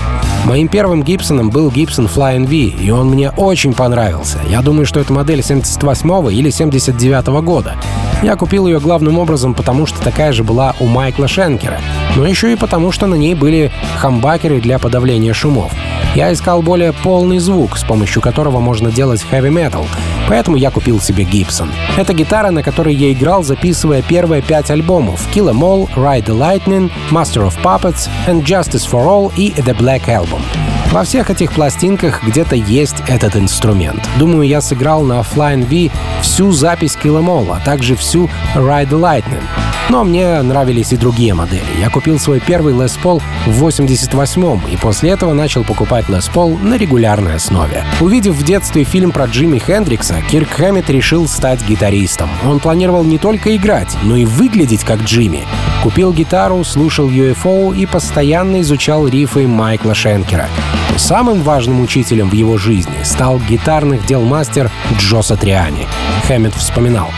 Моим 0.45 0.67
первым 0.67 1.03
Гибсоном 1.03 1.51
был 1.51 1.69
Gibson 1.69 2.11
Flying 2.11 2.47
V, 2.47 2.83
и 2.83 2.89
он 2.89 3.11
мне 3.11 3.29
очень 3.29 3.75
понравился. 3.75 4.39
Я 4.49 4.63
думаю, 4.63 4.87
что 4.87 4.99
это 4.99 5.13
модель 5.13 5.43
78 5.43 6.33
или 6.33 6.49
79 6.49 7.43
года. 7.43 7.75
Я 8.23 8.35
купил 8.35 8.65
ее 8.65 8.79
главным 8.79 9.19
образом, 9.19 9.53
потому 9.53 9.85
что 9.85 10.01
такая 10.01 10.33
же 10.33 10.43
была 10.43 10.73
у 10.79 10.87
Майкла 10.87 11.27
Шенкера, 11.27 11.79
но 12.15 12.25
еще 12.25 12.51
и 12.51 12.55
потому, 12.55 12.91
что 12.91 13.05
на 13.05 13.15
ней 13.15 13.35
были 13.35 13.71
хамбакеры 13.99 14.59
для 14.59 14.79
подавления 14.79 15.33
шумов. 15.33 15.71
Я 16.15 16.33
искал 16.33 16.61
более 16.61 16.93
полный 16.93 17.39
звук, 17.39 17.77
с 17.77 17.83
помощью 17.83 18.21
которого 18.21 18.59
можно 18.59 18.91
делать 18.91 19.25
metal, 19.31 19.85
поэтому 20.27 20.57
я 20.57 20.71
купил 20.71 20.99
себе 20.99 21.23
Gibson. 21.23 21.69
Это 21.97 22.13
гитара, 22.13 22.51
на 22.51 22.63
которой 22.63 22.93
я 22.93 23.13
играл, 23.13 23.43
записывая 23.43 24.01
первые 24.01 24.41
пять 24.41 24.69
альбомов 24.71 25.10
Kill 25.31 25.49
Em 25.49 25.63
All, 25.63 25.87
Ride 25.95 26.25
the 26.25 26.33
Lightning, 26.33 26.89
Master 27.11 27.43
of 27.43 27.55
Puppets 27.57 28.07
and 28.27 28.45
Justice 28.45 28.85
for 28.85 29.07
All 29.07 29.31
и 29.37 29.49
The 29.49 29.73
Black 29.73 30.07
Album. 30.07 30.70
Во 30.91 31.05
всех 31.05 31.29
этих 31.29 31.53
пластинках 31.53 32.21
где-то 32.21 32.55
есть 32.55 32.97
этот 33.07 33.37
инструмент. 33.37 34.07
Думаю, 34.19 34.45
я 34.45 34.59
сыграл 34.59 35.03
на 35.03 35.21
Flying 35.21 35.65
V 35.65 35.89
всю 36.21 36.51
запись 36.51 36.97
All, 37.01 37.55
а 37.55 37.63
также 37.63 37.95
всю 37.95 38.29
Ride 38.55 38.89
the 38.89 38.99
Lightning. 38.99 39.43
Но 39.89 40.03
мне 40.03 40.41
нравились 40.41 40.91
и 40.91 40.97
другие 40.97 41.33
модели. 41.33 41.63
Я 41.79 41.89
купил 41.89 42.19
свой 42.19 42.41
первый 42.41 42.73
Les 42.73 42.99
Paul 43.01 43.21
в 43.45 43.65
88-м 43.65 44.63
и 44.69 44.75
после 44.75 45.11
этого 45.11 45.33
начал 45.33 45.63
покупать 45.63 46.07
Les 46.07 46.29
Paul 46.29 46.61
на 46.61 46.75
регулярной 46.75 47.35
основе. 47.35 47.85
Увидев 48.01 48.35
в 48.35 48.43
детстве 48.43 48.83
фильм 48.83 49.11
про 49.11 49.25
Джимми 49.25 49.59
Хендрикса, 49.59 50.15
Кирк 50.29 50.49
Хэммит 50.49 50.89
решил 50.89 51.25
стать 51.27 51.65
гитаристом. 51.65 52.29
Он 52.45 52.59
планировал 52.59 53.05
не 53.05 53.17
только 53.17 53.55
играть, 53.55 53.97
но 54.03 54.17
и 54.17 54.25
выглядеть 54.25 54.83
как 54.83 55.01
Джимми. 55.03 55.45
Купил 55.83 56.13
гитару, 56.13 56.63
слушал 56.63 57.09
UFO 57.09 57.75
и 57.75 57.87
постоянно 57.87 58.61
изучал 58.61 59.07
рифы 59.07 59.47
Майкла 59.47 59.95
Шенкера. 59.95 60.47
Но 60.91 60.97
самым 60.99 61.41
важным 61.41 61.81
учителем 61.81 62.29
в 62.29 62.33
его 62.33 62.57
жизни 62.57 63.03
стал 63.03 63.39
гитарных 63.39 64.05
дел 64.05 64.21
мастер 64.21 64.69
Джо 64.99 65.23
Сатриани. 65.23 65.87
Хэммит 66.27 66.53
вспоминал. 66.53 67.09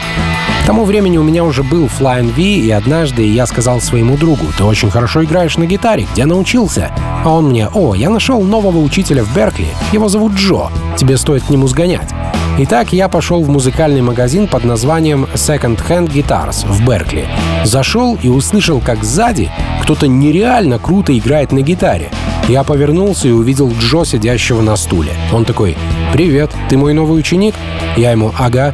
К 0.64 0.66
тому 0.66 0.86
времени 0.86 1.18
у 1.18 1.24
меня 1.24 1.44
уже 1.44 1.62
был 1.62 1.88
Flying 1.88 2.32
V, 2.32 2.42
и 2.42 2.72
однажды 2.72 3.28
я 3.28 3.46
сказал 3.48 3.82
своему 3.82 4.16
другу, 4.16 4.46
«Ты 4.58 4.64
очень 4.64 4.90
хорошо 4.90 5.22
играешь 5.26 5.58
на 5.58 5.66
гитаре, 5.66 6.08
где 6.14 6.26
научился?» 6.26 6.90
А 7.26 7.30
он 7.32 7.50
мне, 7.50 7.68
«О, 7.68 7.94
я 7.94 8.10
нашел 8.10 8.42
нового 8.42 8.78
учителя 8.78 9.26
в 9.26 9.36
Беркли, 9.36 9.68
его 9.92 10.08
зовут 10.08 10.36
Джо, 10.36 10.70
тебе 10.96 11.18
стоит 11.18 11.44
к 11.44 11.50
нему 11.50 11.68
сгонять». 11.68 12.10
Итак, 12.60 12.94
я 12.94 13.10
пошел 13.10 13.44
в 13.44 13.50
музыкальный 13.50 14.02
магазин 14.02 14.48
под 14.48 14.64
названием 14.64 15.28
Second 15.34 15.82
Hand 15.86 16.08
Guitars 16.10 16.66
в 16.66 16.88
Беркли. 16.88 17.28
Зашел 17.66 18.18
и 18.22 18.30
услышал, 18.30 18.80
как 18.80 19.04
сзади 19.04 19.52
кто-то 19.82 20.08
нереально 20.08 20.80
круто 20.80 21.18
играет 21.18 21.52
на 21.52 21.60
гитаре. 21.60 22.10
Я 22.48 22.64
повернулся 22.64 23.28
и 23.28 23.32
увидел 23.32 23.70
Джо, 23.82 24.06
сидящего 24.06 24.62
на 24.62 24.78
стуле. 24.78 25.12
Он 25.34 25.44
такой, 25.44 25.76
«Привет, 26.14 26.52
ты 26.70 26.78
мой 26.78 26.94
новый 26.94 27.20
ученик?» 27.20 27.54
Я 27.98 28.12
ему, 28.12 28.32
«Ага». 28.40 28.74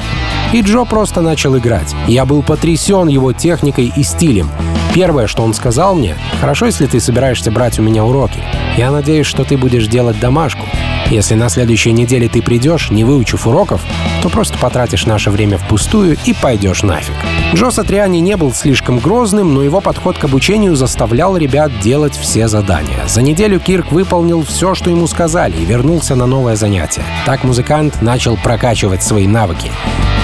И 0.52 0.62
Джо 0.62 0.84
просто 0.84 1.22
начал 1.22 1.58
играть. 1.58 1.96
Я 2.08 2.26
был 2.26 2.42
потрясен 2.42 3.08
его 3.08 3.34
техникой 3.34 3.94
и 3.96 4.04
стилем. 4.04 4.50
Первое, 4.94 5.28
что 5.28 5.44
он 5.44 5.54
сказал 5.54 5.94
мне, 5.94 6.16
«Хорошо, 6.42 6.66
если 6.66 6.88
ты 6.88 7.00
собираешься 7.00 7.52
брать 7.52 7.78
у 7.78 7.84
меня 7.84 8.04
уроки. 8.04 8.40
Я 8.76 8.90
надеюсь, 8.90 9.28
что 9.28 9.44
ты 9.44 9.58
будешь 9.58 9.88
делать 9.88 10.20
домашку. 10.20 10.66
Если 11.12 11.36
на 11.36 11.50
следующей 11.50 11.92
неделе 11.92 12.28
ты 12.28 12.42
придешь, 12.42 12.90
не 12.90 13.04
выучив 13.04 13.46
уроков, 13.46 13.82
то 14.24 14.30
просто 14.30 14.58
потратишь 14.58 15.06
наше 15.06 15.30
время 15.30 15.60
впустую 15.60 16.18
и 16.26 16.34
пойдешь 16.34 16.82
нафиг. 16.82 17.16
Джо 17.54 17.72
Сатриани 17.72 18.20
не 18.20 18.38
был 18.38 18.54
слишком 18.54 19.00
грозным, 19.00 19.56
но 19.56 19.64
его 19.64 19.82
подход 19.82 20.20
к 20.20 20.24
обучению 20.24 20.76
заставлял 20.76 21.36
ребят 21.36 21.72
делать 21.80 22.16
все 22.16 22.48
задания. 22.48 23.08
За 23.08 23.24
неделю 23.24 23.60
Кирк 23.60 23.92
выполнил 23.92 24.44
все, 24.44 24.76
что 24.76 24.92
ему 24.92 25.08
сказали, 25.08 25.58
и 25.58 25.66
вернулся 25.66 26.16
на 26.16 26.28
новое 26.28 26.56
занятие. 26.56 27.04
Так 27.26 27.44
музыкант 27.44 28.04
начал 28.04 28.38
прокачивать 28.38 29.02
свои 29.02 29.26
навыки. 29.26 29.72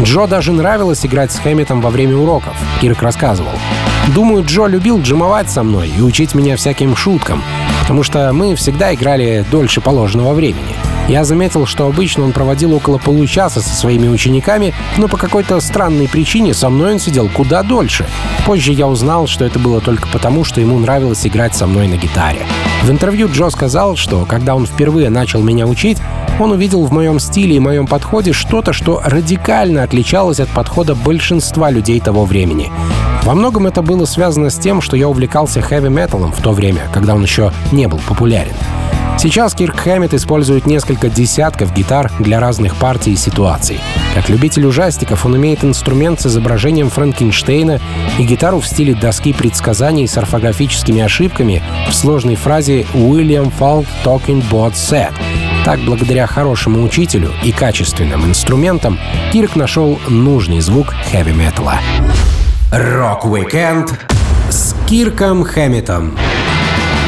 Джо 0.03 0.27
даже 0.27 0.51
нравилось 0.51 1.03
играть 1.03 1.31
с 1.31 1.39
Хэмметом 1.39 1.81
во 1.81 1.89
время 1.89 2.15
уроков. 2.15 2.55
Кирк 2.79 3.01
рассказывал. 3.01 3.53
Думаю, 4.13 4.45
Джо 4.45 4.67
любил 4.67 5.01
джимовать 5.01 5.49
со 5.49 5.63
мной 5.63 5.89
и 5.97 6.01
учить 6.01 6.35
меня 6.35 6.55
всяким 6.57 6.95
шуткам, 6.95 7.41
потому 7.81 8.03
что 8.03 8.31
мы 8.33 8.55
всегда 8.55 8.93
играли 8.93 9.43
дольше 9.49 9.81
положенного 9.81 10.33
времени. 10.33 10.75
Я 11.07 11.23
заметил, 11.23 11.67
что 11.67 11.85
обычно 11.85 12.23
он 12.23 12.31
проводил 12.31 12.73
около 12.73 12.97
получаса 12.97 13.61
со 13.61 13.75
своими 13.75 14.07
учениками, 14.07 14.73
но 14.97 15.07
по 15.07 15.17
какой-то 15.17 15.59
странной 15.59 16.07
причине 16.07 16.55
со 16.55 16.69
мной 16.69 16.93
он 16.93 16.99
сидел 16.99 17.29
куда 17.29 17.61
дольше. 17.61 18.07
Позже 18.45 18.73
я 18.73 18.87
узнал, 18.87 19.27
что 19.27 19.45
это 19.45 19.59
было 19.59 19.81
только 19.81 20.07
потому, 20.07 20.43
что 20.43 20.61
ему 20.61 20.79
нравилось 20.79 21.25
играть 21.27 21.55
со 21.55 21.67
мной 21.67 21.87
на 21.87 21.97
гитаре. 21.97 22.39
В 22.81 22.89
интервью 22.89 23.29
Джо 23.31 23.49
сказал, 23.51 23.95
что 23.95 24.25
когда 24.25 24.55
он 24.55 24.65
впервые 24.65 25.09
начал 25.09 25.43
меня 25.43 25.67
учить, 25.67 25.99
он 26.39 26.51
увидел 26.51 26.83
в 26.83 26.91
моем 26.91 27.19
стиле 27.19 27.55
и 27.55 27.59
моем 27.59 27.85
подходе 27.85 28.33
что-то, 28.33 28.73
что 28.73 29.01
радикально 29.05 29.83
отличалось 29.83 30.39
от 30.39 30.49
подхода 30.49 30.95
большинства 30.95 31.69
людей 31.69 31.99
того 31.99 32.25
времени. 32.25 32.71
Во 33.23 33.35
многом 33.35 33.67
это 33.67 33.83
было 33.83 34.05
связано 34.05 34.49
с 34.49 34.57
тем, 34.57 34.81
что 34.81 34.97
я 34.97 35.07
увлекался 35.07 35.61
хэви-металом 35.61 36.31
в 36.31 36.41
то 36.41 36.51
время, 36.51 36.81
когда 36.91 37.13
он 37.13 37.23
еще 37.23 37.51
не 37.71 37.87
был 37.87 37.99
популярен. 38.07 38.53
Сейчас 39.17 39.55
Кирк 39.55 39.79
Хэммет 39.79 40.13
использует 40.13 40.65
несколько 40.65 41.09
десятков 41.09 41.73
гитар 41.73 42.11
для 42.19 42.39
разных 42.39 42.75
партий 42.75 43.13
и 43.13 43.15
ситуаций. 43.15 43.79
Как 44.13 44.29
любитель 44.29 44.65
ужастиков, 44.65 45.25
он 45.25 45.37
имеет 45.37 45.63
инструмент 45.63 46.21
с 46.21 46.27
изображением 46.27 46.89
Франкенштейна 46.89 47.79
и 48.19 48.23
гитару 48.23 48.59
в 48.59 48.67
стиле 48.67 48.93
доски 48.93 49.33
предсказаний 49.33 50.07
с 50.07 50.17
орфографическими 50.17 51.01
ошибками 51.01 51.63
в 51.89 51.93
сложной 51.93 52.35
фразе 52.35 52.85
«William 52.93 53.51
Fuld 53.57 53.87
Talking 54.03 54.43
Board 54.51 54.73
Set», 54.73 55.13
Так, 55.65 55.79
благодаря 55.79 56.27
хорошему 56.27 56.83
учителю 56.83 57.31
и 57.43 57.51
качественным 57.51 58.25
инструментам, 58.25 58.99
Кирк 59.33 59.55
нашел 59.55 59.99
нужный 60.07 60.59
звук 60.59 60.93
хэви-металла. 61.11 61.79
Рок-викенд 62.71 63.99
с 64.49 64.75
Кирком 64.87 65.43
Хэммитом 65.43 66.15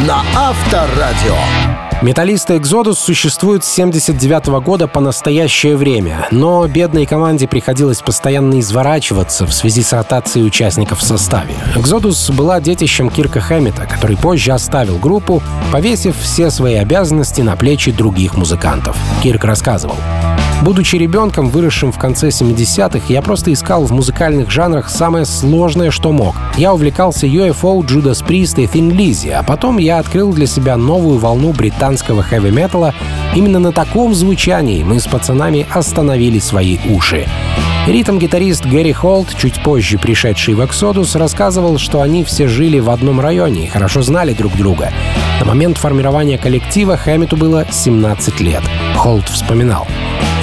на 0.07 0.23
Авторадио. 0.35 1.76
Металлисты 2.03 2.57
Exodus 2.57 2.93
существуют 2.93 3.63
с 3.63 3.73
79 3.73 4.47
года 4.63 4.87
по 4.87 4.99
настоящее 4.99 5.75
время, 5.75 6.27
но 6.29 6.67
бедной 6.67 7.07
команде 7.07 7.47
приходилось 7.47 8.01
постоянно 8.01 8.59
изворачиваться 8.59 9.47
в 9.47 9.53
связи 9.53 9.81
с 9.81 9.93
ротацией 9.93 10.45
участников 10.45 10.99
в 10.99 11.03
составе. 11.03 11.55
Exodus 11.75 12.31
была 12.31 12.59
детищем 12.59 13.09
Кирка 13.09 13.39
Хэммита, 13.39 13.87
который 13.87 14.15
позже 14.15 14.51
оставил 14.51 14.99
группу, 14.99 15.41
повесив 15.71 16.15
все 16.21 16.51
свои 16.51 16.75
обязанности 16.75 17.41
на 17.41 17.55
плечи 17.55 17.91
других 17.91 18.37
музыкантов. 18.37 18.95
Кирк 19.23 19.43
рассказывал. 19.43 19.95
Будучи 20.63 20.95
ребенком, 20.95 21.49
выросшим 21.49 21.91
в 21.91 21.99
конце 21.99 22.29
70-х, 22.29 23.05
я 23.09 23.21
просто 23.21 23.53
искал 23.53 23.83
в 23.83 23.91
музыкальных 23.91 24.49
жанрах 24.49 24.89
самое 24.89 25.25
сложное, 25.25 25.91
что 25.91 26.11
мог. 26.11 26.35
Я 26.57 26.73
увлекался 26.73 27.27
UFO, 27.27 27.79
Judas 27.81 28.25
Priest 28.25 28.61
и 28.61 28.65
Thin 28.65 28.91
Lizzy, 28.91 29.31
а 29.31 29.43
потом 29.43 29.77
я 29.77 29.99
открыл 29.99 30.33
для 30.33 30.47
себя 30.47 30.75
новую 30.75 31.19
волну 31.19 31.53
британского 31.53 32.23
хэви-металла. 32.23 32.95
Именно 33.35 33.59
на 33.59 33.71
таком 33.71 34.15
звучании 34.15 34.83
мы 34.83 34.99
с 34.99 35.05
пацанами 35.05 35.67
остановили 35.71 36.39
свои 36.39 36.79
уши. 36.89 37.27
Ритм-гитарист 37.87 38.65
Гэри 38.65 38.91
Холт, 38.91 39.33
чуть 39.37 39.61
позже 39.63 39.97
пришедший 39.97 40.55
в 40.55 40.61
Exodus, 40.61 41.17
рассказывал, 41.17 41.77
что 41.77 42.01
они 42.01 42.25
все 42.25 42.47
жили 42.47 42.79
в 42.79 42.89
одном 42.89 43.21
районе 43.21 43.65
и 43.65 43.67
хорошо 43.67 44.01
знали 44.01 44.33
друг 44.33 44.57
друга. 44.57 44.91
На 45.39 45.45
момент 45.45 45.77
формирования 45.77 46.37
коллектива 46.37 46.97
Хэммету 46.97 47.37
было 47.37 47.65
17 47.71 48.41
лет. 48.41 48.63
Холт 48.97 49.29
вспоминал. 49.29 49.87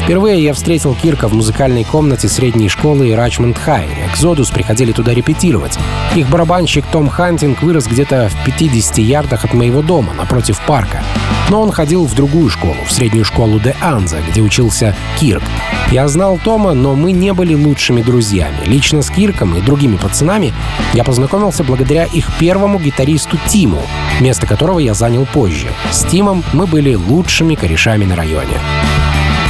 Впервые 0.05 0.43
я 0.43 0.55
встретил 0.55 0.95
Кирка 0.95 1.29
в 1.29 1.35
музыкальной 1.35 1.83
комнате 1.83 2.29
средней 2.29 2.69
школы 2.69 3.15
Richmond 3.15 3.59
High. 3.59 3.89
Exodus 4.11 4.51
приходили 4.51 4.93
туда 4.93 5.13
репетировать. 5.13 5.79
Их 6.15 6.29
барабанщик 6.31 6.85
Том 6.87 7.09
Хантинг 7.09 7.63
вырос 7.63 7.87
где-то 7.87 8.31
в 8.31 8.45
50 8.45 8.99
ярдах 8.99 9.45
от 9.45 9.55
моего 9.55 9.83
дома, 9.83 10.15
напротив 10.15 10.61
парка. 10.67 11.03
Но 11.51 11.61
он 11.61 11.71
ходил 11.73 12.05
в 12.07 12.15
другую 12.15 12.49
школу, 12.49 12.77
в 12.87 12.93
среднюю 12.93 13.25
школу 13.25 13.61
Де 13.61 13.77
Анза, 13.81 14.19
где 14.29 14.41
учился 14.41 14.95
Кирк. 15.19 15.43
Я 15.91 16.09
знал 16.09 16.39
Тома, 16.43 16.73
но 16.73 16.95
мы 16.95 17.13
не 17.13 17.33
были 17.33 17.55
лучшими 17.55 18.03
друзьями. 18.03 18.65
Лично 18.67 19.03
с 19.03 19.11
Кирком 19.11 19.55
и 19.57 19.61
другими 19.61 19.97
пацанами 19.97 20.53
я 20.95 21.05
познакомился 21.05 21.65
благодаря 21.65 22.05
их 22.05 22.31
первому 22.39 22.79
гитаристу 22.79 23.39
Тиму, 23.49 23.83
место 24.21 24.47
которого 24.47 24.79
я 24.79 24.95
занял 24.95 25.27
позже. 25.27 25.69
С 25.91 26.05
Тимом 26.05 26.43
мы 26.53 26.67
были 26.67 26.95
лучшими 26.95 27.55
корешами 27.55 28.05
на 28.05 28.17
районе. 28.17 28.59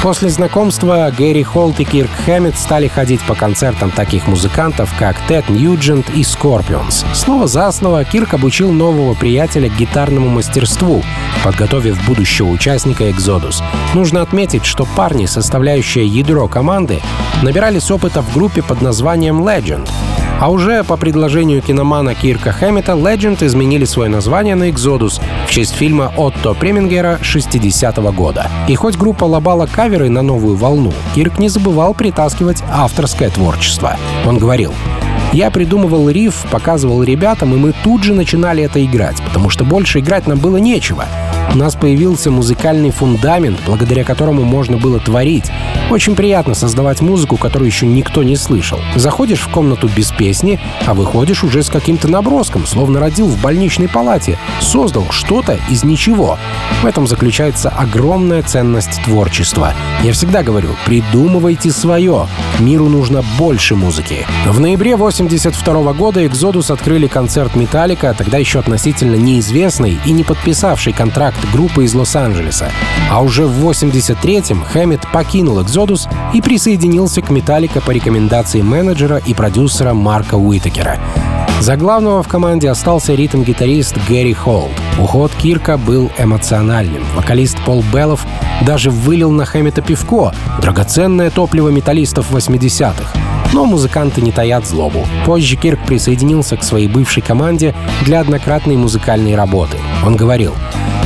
После 0.04 0.28
знакомства 0.28 1.10
Гэри 1.16 1.42
Холт 1.42 1.80
и 1.80 1.84
Кирк 1.84 2.10
Хэммит 2.26 2.58
стали 2.58 2.88
ходить 2.88 3.22
по 3.22 3.34
концертам 3.34 3.90
таких 3.90 4.26
музыкантов, 4.26 4.92
как 4.98 5.16
Тед 5.28 5.48
Ньюджент 5.48 6.10
и 6.10 6.20
Scorpions. 6.20 7.06
Слово 7.14 7.46
за 7.46 7.72
слово 7.72 8.04
Кирк 8.04 8.34
обучил 8.34 8.70
нового 8.70 9.14
приятеля 9.14 9.70
гитарному 9.70 10.28
мастерству, 10.28 11.02
подготовив 11.42 12.06
будущего 12.06 12.48
участника 12.48 13.04
Exodus. 13.04 13.62
Нужно 13.94 14.20
отметить, 14.20 14.66
что 14.66 14.86
парни, 14.94 15.24
составляющие 15.24 16.06
ядро 16.06 16.48
команды, 16.48 17.00
набирались 17.42 17.90
опыта 17.90 18.20
в 18.20 18.34
группе 18.34 18.62
под 18.62 18.82
названием 18.82 19.40
Legend. 19.40 19.88
А 20.40 20.50
уже 20.50 20.84
по 20.84 20.96
предложению 20.96 21.62
киномана 21.62 22.14
Кирка 22.14 22.52
Хэммита 22.52 22.92
Legend 22.92 23.44
изменили 23.46 23.84
свое 23.84 24.10
название 24.10 24.54
на 24.54 24.68
Exodus 24.70 25.20
в 25.46 25.50
честь 25.50 25.74
фильма 25.74 26.12
Отто 26.16 26.54
Премингера 26.54 27.18
60-го 27.22 28.12
года. 28.12 28.48
И 28.68 28.74
хоть 28.74 28.96
группа 28.96 29.24
лобала 29.24 29.66
каверы 29.66 30.10
на 30.10 30.22
новую 30.22 30.56
волну, 30.56 30.92
Кирк 31.14 31.38
не 31.38 31.48
забывал 31.48 31.94
притаскивать 31.94 32.62
авторское 32.70 33.30
творчество. 33.30 33.96
Он 34.26 34.38
говорил, 34.38 34.74
я 35.32 35.50
придумывал 35.50 36.08
риф, 36.10 36.46
показывал 36.50 37.02
ребятам, 37.02 37.54
и 37.54 37.56
мы 37.56 37.72
тут 37.82 38.04
же 38.04 38.14
начинали 38.14 38.62
это 38.62 38.84
играть, 38.84 39.22
потому 39.22 39.50
что 39.50 39.64
больше 39.64 40.00
играть 40.00 40.26
нам 40.26 40.38
было 40.38 40.58
нечего. 40.58 41.06
У 41.52 41.56
нас 41.56 41.76
появился 41.76 42.30
музыкальный 42.30 42.90
фундамент, 42.90 43.60
благодаря 43.64 44.02
которому 44.04 44.42
можно 44.42 44.76
было 44.76 44.98
творить. 44.98 45.50
Очень 45.90 46.16
приятно 46.16 46.54
создавать 46.54 47.00
музыку, 47.00 47.36
которую 47.36 47.68
еще 47.68 47.86
никто 47.86 48.22
не 48.22 48.36
слышал. 48.36 48.80
Заходишь 48.96 49.40
в 49.40 49.48
комнату 49.48 49.88
без 49.94 50.10
песни, 50.10 50.58
а 50.86 50.94
выходишь 50.94 51.44
уже 51.44 51.62
с 51.62 51.68
каким-то 51.68 52.08
наброском, 52.08 52.66
словно 52.66 52.98
родил 52.98 53.26
в 53.26 53.40
больничной 53.40 53.88
палате. 53.88 54.38
Создал 54.60 55.06
что-то 55.10 55.58
из 55.70 55.84
ничего. 55.84 56.38
В 56.82 56.86
этом 56.86 57.06
заключается 57.06 57.68
огромная 57.68 58.42
ценность 58.42 59.02
творчества. 59.04 59.74
Я 60.02 60.12
всегда 60.12 60.42
говорю, 60.42 60.70
придумывайте 60.86 61.70
свое. 61.70 62.26
Миру 62.58 62.88
нужно 62.88 63.22
больше 63.38 63.76
музыки. 63.76 64.26
В 64.46 64.58
ноябре 64.58 64.96
82 64.96 65.92
года 65.92 66.24
Exodus 66.24 66.72
открыли 66.72 67.06
концерт 67.06 67.54
Металлика, 67.54 68.14
тогда 68.16 68.38
еще 68.38 68.58
относительно 68.58 69.14
неизвестный 69.14 69.98
и 70.04 70.10
не 70.10 70.24
подписавший 70.24 70.92
контракт 70.92 71.33
группы 71.52 71.84
из 71.84 71.94
Лос-Анджелеса. 71.94 72.70
А 73.10 73.22
уже 73.22 73.46
в 73.46 73.68
83-м 73.68 74.64
Хэммит 74.64 75.00
покинул 75.12 75.60
Exodus 75.60 76.08
и 76.32 76.40
присоединился 76.40 77.22
к 77.22 77.30
Металлика 77.30 77.80
по 77.80 77.90
рекомендации 77.90 78.62
менеджера 78.62 79.18
и 79.18 79.34
продюсера 79.34 79.94
Марка 79.94 80.34
Уитакера. 80.34 80.98
За 81.60 81.76
главного 81.76 82.22
в 82.22 82.28
команде 82.28 82.68
остался 82.68 83.14
ритм-гитарист 83.14 83.96
Гэри 84.08 84.34
Холд. 84.34 84.72
Уход 84.98 85.32
Кирка 85.40 85.78
был 85.78 86.10
эмоциональным. 86.18 87.02
Вокалист 87.14 87.58
Пол 87.64 87.82
Беллов 87.92 88.26
даже 88.66 88.90
вылил 88.90 89.30
на 89.30 89.44
Хэммита 89.44 89.80
пивко, 89.80 90.34
драгоценное 90.60 91.30
топливо 91.30 91.70
металлистов 91.70 92.32
80-х. 92.32 93.18
Но 93.54 93.64
музыканты 93.64 94.20
не 94.20 94.32
таят 94.32 94.66
злобу. 94.66 95.06
Позже 95.24 95.56
Кирк 95.56 95.78
присоединился 95.86 96.56
к 96.56 96.64
своей 96.64 96.88
бывшей 96.88 97.22
команде 97.22 97.74
для 98.02 98.20
однократной 98.20 98.76
музыкальной 98.76 99.36
работы. 99.36 99.78
Он 100.04 100.16
говорил, 100.16 100.54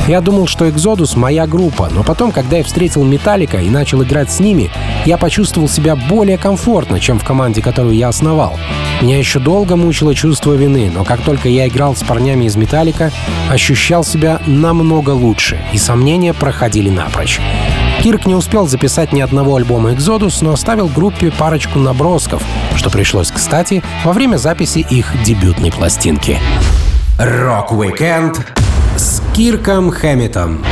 я 0.09 0.21
думал, 0.21 0.47
что 0.47 0.65
Exodus— 0.65 1.11
моя 1.15 1.45
группа, 1.45 1.87
но 1.91 2.03
потом, 2.03 2.31
когда 2.31 2.57
я 2.57 2.63
встретил 2.63 3.03
Металлика 3.03 3.57
и 3.57 3.69
начал 3.69 4.01
играть 4.03 4.31
с 4.31 4.39
ними, 4.39 4.71
я 5.05 5.17
почувствовал 5.17 5.69
себя 5.69 5.95
более 5.95 6.39
комфортно, 6.39 6.99
чем 6.99 7.19
в 7.19 7.23
команде, 7.23 7.61
которую 7.61 7.93
я 7.95 8.07
основал. 8.07 8.57
Меня 9.01 9.19
еще 9.19 9.39
долго 9.39 9.75
мучило 9.75 10.15
чувство 10.15 10.53
вины, 10.53 10.91
но 10.91 11.03
как 11.05 11.21
только 11.21 11.47
я 11.47 11.67
играл 11.67 11.95
с 11.95 12.01
парнями 12.01 12.45
из 12.45 12.55
Металлика, 12.55 13.11
ощущал 13.51 14.03
себя 14.03 14.41
намного 14.47 15.11
лучше, 15.11 15.61
и 15.73 15.77
сомнения 15.77 16.33
проходили 16.33 16.89
напрочь. 16.89 17.39
Кирк 18.01 18.25
не 18.25 18.33
успел 18.33 18.67
записать 18.67 19.13
ни 19.13 19.21
одного 19.21 19.57
альбома 19.57 19.91
Exodus, 19.91 20.39
но 20.41 20.53
оставил 20.53 20.87
группе 20.87 21.31
парочку 21.31 21.77
набросков, 21.77 22.41
что 22.75 22.89
пришлось 22.89 23.29
кстати 23.29 23.83
во 24.03 24.13
время 24.13 24.37
записи 24.37 24.79
их 24.79 25.13
дебютной 25.23 25.71
пластинки. 25.71 26.39
Рок-викенд 27.19 28.37
с 28.55 28.58
Кирком 29.33 29.91
Хэмметом 29.91 30.63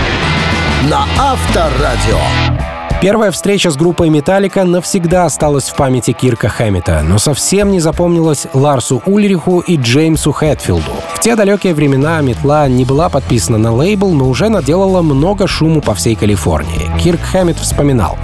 на 0.90 1.06
Авторадио. 1.18 2.77
Первая 3.00 3.30
встреча 3.30 3.70
с 3.70 3.78
группой 3.78 4.10
Металлика 4.10 4.64
навсегда 4.64 5.26
осталась 5.26 5.70
в 5.70 5.76
памяти 5.76 6.14
Кирка 6.14 6.50
Хэммета, 6.50 7.04
но 7.04 7.20
совсем 7.20 7.72
не 7.72 7.80
запомнилась 7.80 8.48
Ларсу 8.54 9.04
Ульриху 9.06 9.60
и 9.60 9.78
Джеймсу 9.78 10.32
Хэтфилду. 10.32 10.92
В 11.14 11.20
те 11.20 11.36
далекие 11.36 11.76
времена 11.76 12.20
метла 12.22 12.68
не 12.68 12.86
была 12.86 13.10
подписана 13.10 13.60
на 13.60 13.72
лейбл, 13.72 14.10
но 14.14 14.28
уже 14.28 14.50
наделала 14.50 15.04
много 15.04 15.46
шуму 15.46 15.82
по 15.82 15.94
всей 15.94 16.16
Калифорнии. 16.16 16.90
Кирк 17.00 17.22
Хэммет 17.22 17.58
вспоминал. 17.58 18.18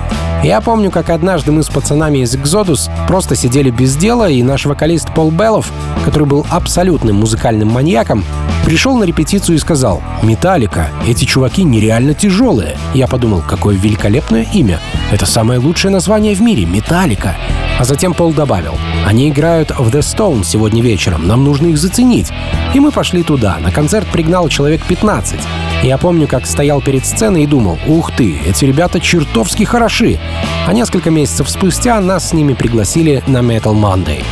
Я 0.44 0.60
помню, 0.60 0.92
как 0.92 1.10
однажды 1.10 1.54
мы 1.54 1.64
с 1.64 1.70
пацанами 1.70 2.18
из 2.18 2.36
Exodus 2.36 2.90
просто 3.08 3.36
сидели 3.36 3.70
без 3.70 3.96
дела, 3.96 4.28
и 4.30 4.44
наш 4.44 4.66
вокалист 4.66 5.14
Пол 5.14 5.32
Бэлофф, 5.32 5.72
который 6.04 6.28
был 6.28 6.46
абсолютным 6.50 7.16
музыкальным 7.18 7.70
маньяком, 7.70 8.26
пришел 8.66 8.98
на 8.98 9.06
репетицию 9.06 9.56
и 9.56 9.60
сказал 9.60 10.02
«Металлика, 10.22 10.90
эти 11.08 11.24
чуваки 11.24 11.64
нереально 11.64 12.14
тяжелые». 12.14 12.76
Я 12.94 13.08
подумал, 13.08 13.42
какое 13.48 13.78
великолепное 13.78 14.46
имя. 14.54 14.62
Это 15.12 15.26
самое 15.26 15.60
лучшее 15.60 15.91
название 15.91 16.36
в 16.36 16.41
мире— 16.41 16.65
Металлика. 16.65 17.36
А 17.80 17.86
затем 17.86 18.13
Пол 18.13 18.34
добавил, 18.34 18.78
они 19.06 19.30
играют 19.30 19.71
в 19.71 19.89
The 19.89 19.99
Stone 19.99 20.43
сегодня 20.43 20.82
вечером, 20.82 21.28
нам 21.28 21.43
нужно 21.43 21.67
их 21.67 21.78
заценить. 21.78 22.32
И 22.73 22.80
мы 22.80 22.91
пошли 22.91 23.23
туда. 23.23 23.58
На 23.60 23.71
концерт 23.71 24.08
пригнал 24.12 24.47
человек 24.47 24.84
15. 24.86 25.39
Я 25.84 25.97
помню, 25.97 26.28
как 26.28 26.45
стоял 26.45 26.82
перед 26.82 27.06
сценой 27.06 27.43
и 27.43 27.47
думал, 27.47 27.78
ух 27.88 28.12
ты, 28.15 28.39
эти 28.45 28.65
ребята 28.65 28.99
чертовски 28.99 29.63
хороши. 29.63 30.19
А 30.65 30.73
несколько 30.73 31.10
месяцев 31.10 31.49
спустя 31.49 31.99
нас 31.99 32.30
с 32.30 32.34
ними 32.34 32.54
пригласили 32.54 33.23
на 33.28 33.39
Metal 33.39 33.73
Monday. 33.73 34.23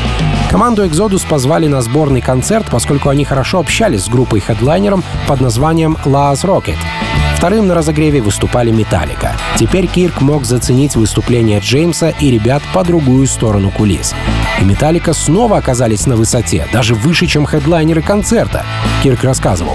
Команду 0.50 0.86
Exodus 0.86 1.28
позвали 1.28 1.67
на 1.67 1.82
сборный 1.82 2.22
концерт, 2.22 2.67
поскольку 2.70 3.10
они 3.10 3.26
хорошо 3.26 3.60
общались 3.60 4.04
с 4.04 4.10
группой-хедлайнером 4.10 5.04
под 5.28 5.41
названием 5.41 5.98
Last 6.06 6.46
Rocket. 6.46 6.78
Вторым 7.42 7.66
на 7.66 7.74
разогреве 7.74 8.22
выступали 8.22 8.70
Металлика. 8.70 9.36
Теперь 9.58 9.88
Кирк 9.88 10.22
мог 10.22 10.46
заценить 10.46 10.96
выступление 10.96 11.60
Джеймса 11.60 12.10
и 12.10 12.30
ребят 12.30 12.62
по 12.72 12.84
другую 12.84 13.26
сторону 13.26 13.72
кулис. 13.72 14.14
И 14.62 14.64
Металлика 14.64 15.12
снова 15.14 15.58
оказались 15.58 16.06
на 16.06 16.16
высоте, 16.16 16.68
даже 16.72 16.94
выше, 16.94 17.26
чем 17.26 17.48
хедлайнеры 17.48 18.04
концерта. 18.04 18.64
Кирк 19.02 19.24
рассказывал. 19.24 19.74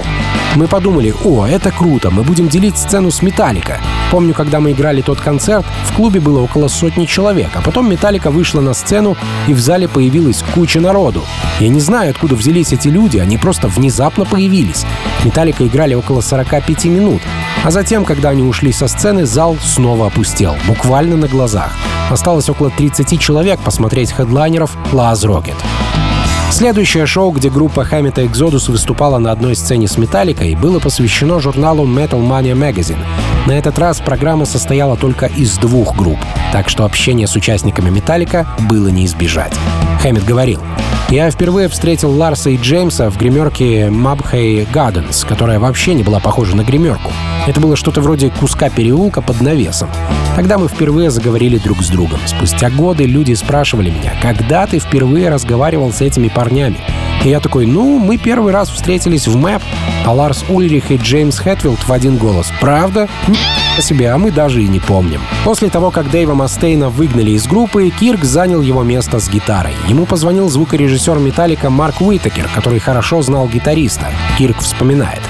Мы 0.54 0.68
подумали, 0.68 1.12
о, 1.24 1.44
это 1.44 1.72
круто, 1.72 2.12
мы 2.12 2.22
будем 2.22 2.46
делить 2.46 2.78
сцену 2.78 3.10
с 3.10 3.20
Металлика. 3.20 3.80
Помню, 4.12 4.32
когда 4.32 4.60
мы 4.60 4.70
играли 4.70 5.02
тот 5.02 5.20
концерт, 5.20 5.66
в 5.86 5.96
клубе 5.96 6.20
было 6.20 6.42
около 6.42 6.68
сотни 6.68 7.04
человек, 7.04 7.50
а 7.54 7.62
потом 7.62 7.90
Металлика 7.90 8.30
вышла 8.30 8.60
на 8.60 8.74
сцену, 8.74 9.16
и 9.48 9.54
в 9.54 9.58
зале 9.58 9.88
появилась 9.88 10.44
куча 10.54 10.80
народу. 10.80 11.24
Я 11.58 11.66
не 11.66 11.80
знаю, 11.80 12.10
откуда 12.10 12.36
взялись 12.36 12.72
эти 12.72 12.86
люди, 12.86 13.18
они 13.18 13.38
просто 13.38 13.66
внезапно 13.66 14.24
появились. 14.24 14.86
Металлика 15.24 15.66
играли 15.66 15.94
около 15.94 16.20
45 16.20 16.84
минут, 16.86 17.22
а 17.64 17.70
затем, 17.70 18.04
когда 18.04 18.30
они 18.30 18.42
ушли 18.42 18.72
со 18.72 18.88
сцены, 18.88 19.26
зал 19.26 19.56
снова 19.62 20.06
опустел, 20.06 20.54
буквально 20.66 21.16
на 21.16 21.28
глазах. 21.28 21.72
Осталось 22.10 22.48
около 22.48 22.70
30 22.70 23.20
человек 23.20 23.60
посмотреть 23.60 24.12
хедлайнеров 24.12 24.76
Laz 24.92 25.24
Rocket. 25.26 25.56
Следующее 26.50 27.06
шоу, 27.06 27.32
где 27.32 27.50
группа 27.50 27.84
Хаммета 27.84 28.22
Exodus 28.22 28.70
выступала 28.70 29.18
на 29.18 29.32
одной 29.32 29.56
сцене 29.56 29.88
с 29.88 29.98
Металликой, 29.98 30.54
было 30.54 30.78
посвящено 30.78 31.40
журналу 31.40 31.86
Metal 31.86 32.20
Mania 32.20 32.54
Magazine. 32.54 33.04
На 33.46 33.52
этот 33.52 33.78
раз 33.78 33.98
программа 33.98 34.44
состояла 34.44 34.96
только 34.96 35.26
из 35.26 35.58
двух 35.58 35.96
групп, 35.96 36.18
так 36.52 36.68
что 36.68 36.84
общение 36.84 37.26
с 37.26 37.34
участниками 37.34 37.90
Металлика 37.90 38.46
было 38.70 38.88
не 38.88 39.06
избежать. 39.06 39.52
Хэммет 40.00 40.24
говорил, 40.24 40.62
я 41.08 41.30
впервые 41.30 41.68
встретил 41.68 42.10
Ларса 42.10 42.50
и 42.50 42.56
Джеймса 42.56 43.10
в 43.10 43.16
гримерке 43.16 43.86
Mabhay 43.86 44.66
Gardens, 44.72 45.26
которая 45.26 45.60
вообще 45.60 45.94
не 45.94 46.02
была 46.02 46.18
похожа 46.18 46.56
на 46.56 46.62
гримерку. 46.62 47.12
Это 47.46 47.60
было 47.60 47.76
что-то 47.76 48.00
вроде 48.00 48.30
куска 48.30 48.70
переулка 48.70 49.22
под 49.22 49.40
навесом. 49.40 49.88
Тогда 50.34 50.58
мы 50.58 50.68
впервые 50.68 51.10
заговорили 51.10 51.58
друг 51.58 51.82
с 51.82 51.88
другом. 51.88 52.18
Спустя 52.26 52.70
годы 52.70 53.04
люди 53.04 53.34
спрашивали 53.34 53.90
меня, 53.90 54.14
когда 54.20 54.66
ты 54.66 54.80
впервые 54.80 55.30
разговаривал 55.30 55.92
с 55.92 56.00
этими 56.00 56.28
парнями? 56.28 56.78
И 57.24 57.28
я 57.28 57.40
такой, 57.40 57.66
ну, 57.66 57.98
мы 57.98 58.18
первый 58.18 58.52
раз 58.52 58.68
встретились 58.68 59.26
в 59.26 59.36
МЭП, 59.36 59.62
а 60.04 60.12
Ларс 60.12 60.44
Ульрих 60.48 60.90
и 60.90 60.96
Джеймс 60.96 61.38
Хэтфилд 61.38 61.78
в 61.86 61.92
один 61.92 62.18
голос. 62.18 62.52
Правда? 62.60 63.08
О 63.78 63.80
себе, 63.80 64.10
а 64.10 64.18
мы 64.18 64.30
даже 64.30 64.62
и 64.62 64.68
не 64.68 64.80
помним. 64.80 65.20
После 65.44 65.68
того, 65.68 65.90
как 65.90 66.10
Дэйва 66.10 66.34
Мастейна 66.34 66.88
выгнали 66.88 67.32
из 67.32 67.46
группы, 67.46 67.90
Кирк 67.90 68.24
занял 68.24 68.60
его 68.60 68.82
место 68.82 69.18
с 69.18 69.28
гитарой. 69.28 69.72
Ему 69.88 70.06
позвонил 70.06 70.48
звукорежиссер 70.48 70.95
Металлика 71.18 71.70
Марк 71.70 72.00
Уитакер, 72.00 72.48
который 72.54 72.78
хорошо 72.78 73.22
знал 73.22 73.48
гитариста. 73.48 74.06
Кирк 74.38 74.58
вспоминает. 74.58 75.20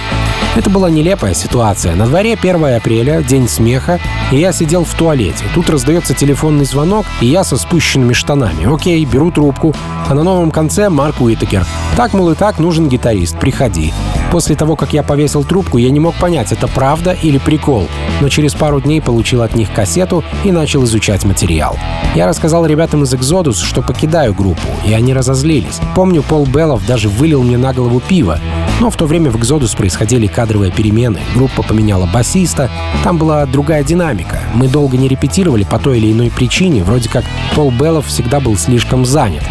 Это 0.54 0.70
была 0.70 0.88
нелепая 0.88 1.34
ситуация. 1.34 1.94
На 1.94 2.06
дворе 2.06 2.32
1 2.34 2.76
апреля, 2.76 3.22
день 3.22 3.46
смеха, 3.48 4.00
и 4.32 4.38
я 4.38 4.52
сидел 4.52 4.84
в 4.84 4.94
туалете. 4.94 5.44
Тут 5.54 5.68
раздается 5.68 6.14
телефонный 6.14 6.64
звонок, 6.64 7.04
и 7.20 7.26
я 7.26 7.44
со 7.44 7.56
спущенными 7.56 8.14
штанами. 8.14 8.72
Окей, 8.72 9.04
беру 9.04 9.30
трубку. 9.30 9.74
А 10.08 10.14
на 10.14 10.22
новом 10.22 10.50
конце 10.50 10.88
Марк 10.88 11.20
Уитакер. 11.20 11.66
Так, 11.96 12.14
мол, 12.14 12.30
и 12.30 12.34
так 12.34 12.58
нужен 12.58 12.88
гитарист, 12.88 13.38
приходи. 13.38 13.92
После 14.30 14.56
того, 14.56 14.76
как 14.76 14.92
я 14.92 15.02
повесил 15.02 15.44
трубку, 15.44 15.78
я 15.78 15.90
не 15.90 16.00
мог 16.00 16.14
понять, 16.16 16.52
это 16.52 16.68
правда 16.68 17.12
или 17.12 17.38
прикол. 17.38 17.88
Но 18.20 18.28
через 18.28 18.54
пару 18.54 18.80
дней 18.80 19.00
получил 19.00 19.42
от 19.42 19.54
них 19.54 19.72
кассету 19.72 20.24
и 20.44 20.52
начал 20.52 20.84
изучать 20.84 21.24
материал. 21.24 21.78
Я 22.14 22.26
рассказал 22.26 22.66
ребятам 22.66 23.04
из 23.04 23.14
Exodus, 23.14 23.62
что 23.62 23.82
покидаю 23.82 24.34
группу, 24.34 24.68
и 24.86 24.92
они 24.92 25.14
разозлились. 25.14 25.80
Помню, 25.94 26.22
Пол 26.22 26.46
Беллов 26.46 26.86
даже 26.86 27.08
вылил 27.08 27.42
мне 27.42 27.58
на 27.58 27.72
голову 27.72 28.00
пиво. 28.00 28.38
Но 28.80 28.90
в 28.90 28.96
то 28.96 29.06
время 29.06 29.30
в 29.30 29.36
Exodus 29.36 29.76
происходили 29.76 30.26
кадровые 30.26 30.70
перемены. 30.70 31.20
Группа 31.34 31.62
поменяла 31.62 32.06
басиста. 32.06 32.70
Там 33.02 33.16
была 33.16 33.46
другая 33.46 33.82
динамика. 33.82 34.40
Мы 34.54 34.68
долго 34.68 34.96
не 34.96 35.08
репетировали 35.08 35.64
по 35.64 35.78
той 35.78 35.98
или 35.98 36.12
иной 36.12 36.30
причине. 36.30 36.84
Вроде 36.84 37.08
как 37.08 37.24
Пол 37.54 37.70
Беллов 37.70 38.06
всегда 38.06 38.40
был 38.40 38.56
слишком 38.56 39.06
занят. 39.06 39.42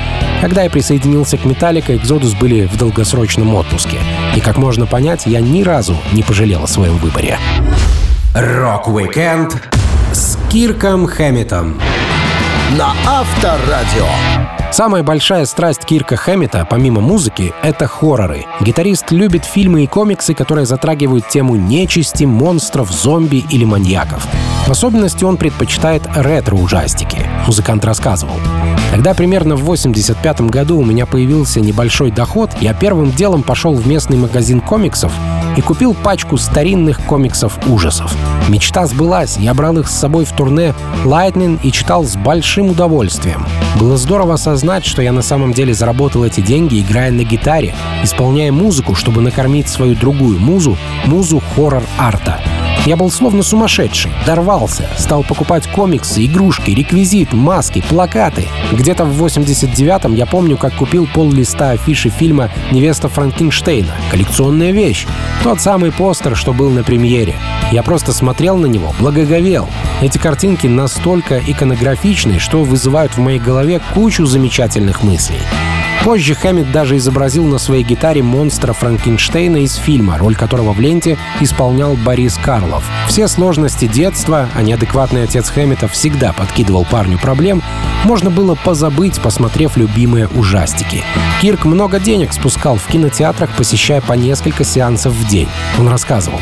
Когда 0.41 0.63
я 0.63 0.69
присоединился 0.69 1.37
к 1.37 1.45
Metallica, 1.45 1.93
Exodus 1.93 2.37
были 2.37 2.67
в 2.67 2.77
долгосрочном 2.77 3.55
отпуске. 3.55 3.97
И, 4.35 4.39
как 4.39 4.57
можно 4.57 4.85
понять, 4.85 5.25
я 5.25 5.41
ни 5.41 5.63
разу 5.63 5.97
не 6.11 6.21
пожалел 6.21 6.63
о 6.63 6.67
своем 6.67 6.97
выборе. 6.97 7.39
Рок-викенд 8.35 9.55
с 10.11 10.37
Кирком 10.51 11.07
Хэмметом 11.07 11.79
на 12.77 12.93
Авторадио. 13.07 14.54
Самая 14.71 15.03
большая 15.03 15.45
страсть 15.45 15.85
Кирка 15.85 16.15
Хэммета, 16.17 16.67
помимо 16.69 17.01
музыки,— 17.01 17.53
это 17.63 17.87
хорроры. 17.87 18.45
Гитарист 18.61 19.11
любит 19.11 19.45
фильмы 19.45 19.83
и 19.83 19.87
комиксы, 19.87 20.33
которые 20.33 20.65
затрагивают 20.65 21.27
тему 21.29 21.55
нечисти, 21.55 22.25
монстров, 22.25 22.91
зомби 22.91 23.45
или 23.49 23.63
маньяков. 23.63 24.27
В 24.67 24.71
особенности 24.71 25.23
он 25.23 25.37
предпочитает 25.37 26.03
ретро-ужастики. 26.15 27.19
Музыкант 27.47 27.85
рассказывал. 27.85 28.35
Когда 28.95 29.13
примерно 29.13 29.57
в 29.57 29.63
85 29.65 30.39
году 30.43 30.79
у 30.79 30.85
меня 30.85 31.05
появился 31.05 31.59
небольшой 31.59 32.11
доход, 32.11 32.51
я 32.61 32.73
первым 32.73 33.11
делом 33.11 33.43
пошел 33.43 33.73
в 33.73 33.85
местный 33.85 34.15
магазин 34.15 34.61
комиксов 34.61 35.11
и 35.57 35.61
купил 35.61 35.93
пачку 35.93 36.37
старинных 36.37 37.01
комиксов 37.01 37.59
ужасов. 37.67 38.15
Мечта 38.47 38.87
сбылась, 38.87 39.35
я 39.35 39.53
брал 39.53 39.79
их 39.79 39.89
с 39.89 39.99
собой 39.99 40.23
в 40.23 40.31
турне 40.31 40.73
Lightning 41.03 41.59
и 41.61 41.73
читал 41.73 42.05
с 42.05 42.15
большим 42.15 42.69
удовольствием. 42.69 43.45
Было 43.77 43.97
здорово 43.97 44.35
осознать, 44.35 44.85
что 44.85 45.01
я 45.01 45.11
на 45.11 45.21
самом 45.21 45.51
деле 45.51 45.73
заработал 45.73 46.23
эти 46.23 46.39
деньги, 46.39 46.79
играя 46.79 47.11
на 47.11 47.25
гитаре, 47.25 47.75
исполняя 48.01 48.53
музыку, 48.53 48.95
чтобы 48.95 49.21
накормить 49.21 49.67
свою 49.67 49.95
другую 49.95 50.39
музу, 50.39 50.77
музу 51.05 51.43
хоррор-арта. 51.53 52.39
Я 52.85 52.97
был 52.97 53.09
словно 53.09 53.41
сумасшедший, 53.41 54.11
дорвался, 54.27 54.87
стал 54.95 55.23
покупать 55.23 55.67
комиксы, 55.67 56.23
игрушки, 56.23 56.69
реквизит, 56.69 57.33
маски, 57.33 57.81
плакаты. 57.81 58.45
Где-то 58.71 59.05
в 59.05 59.25
89-м 59.25 60.13
я 60.13 60.27
помню, 60.27 60.55
как 60.55 60.75
купил 60.75 61.07
пол 61.07 61.31
листа 61.31 61.71
афиши 61.71 62.09
фильма 62.09 62.51
«Невеста 62.71 63.09
Франкенштейна». 63.09 63.91
Коллекционная 64.11 64.71
вещь. 64.71 65.07
Тот 65.43 65.61
самый 65.61 65.91
постер, 65.91 66.35
что 66.35 66.53
был 66.53 66.69
на 66.69 66.83
премьере. 66.83 67.33
Я 67.71 67.81
просто 67.81 68.13
смотрел 68.13 68.55
на 68.57 68.67
него, 68.67 68.93
благоговел. 68.99 69.67
Эти 70.01 70.19
картинки 70.19 70.67
настолько 70.67 71.39
иконографичны, 71.39 72.37
что 72.37 72.63
вызывают 72.63 73.13
в 73.13 73.19
моей 73.19 73.39
голове 73.39 73.81
кучу 73.95 74.27
замечательных 74.27 75.01
мыслей. 75.01 75.39
Позже 76.03 76.35
Хэммит 76.35 76.71
даже 76.71 76.97
изобразил 76.97 77.45
на 77.45 77.57
своей 77.57 77.83
гитаре 77.83 78.21
монстра 78.21 78.73
Франкенштейна 78.73 79.57
из 79.57 79.75
фильма, 79.75 80.17
роль 80.17 80.35
которого 80.35 80.73
в 80.73 80.79
ленте 80.79 81.17
исполнял 81.39 81.95
Борис 81.95 82.37
Карлов. 82.37 82.83
Все 83.07 83.27
сложности 83.27 83.87
детства, 83.87 84.49
а 84.53 84.61
неадекватный 84.61 85.23
отец 85.23 85.49
Хэммита 85.49 85.87
всегда 85.87 86.33
подкидывал 86.33 86.85
парню 86.85 87.17
проблем, 87.17 87.63
можно 88.03 88.29
было 88.29 88.55
позабыть, 88.55 89.19
посмотрев 89.19 89.77
любимые 89.77 90.27
ужастики. 90.27 91.03
Кирк 91.41 91.65
много 91.65 91.99
денег 91.99 92.33
спускал 92.33 92.75
в 92.75 92.85
кинотеатрах, 92.85 93.49
посещая 93.55 94.01
по 94.01 94.13
несколько 94.13 94.63
сеансов 94.63 95.13
в 95.13 95.27
день. 95.27 95.49
Он 95.79 95.87
рассказывал. 95.87 96.39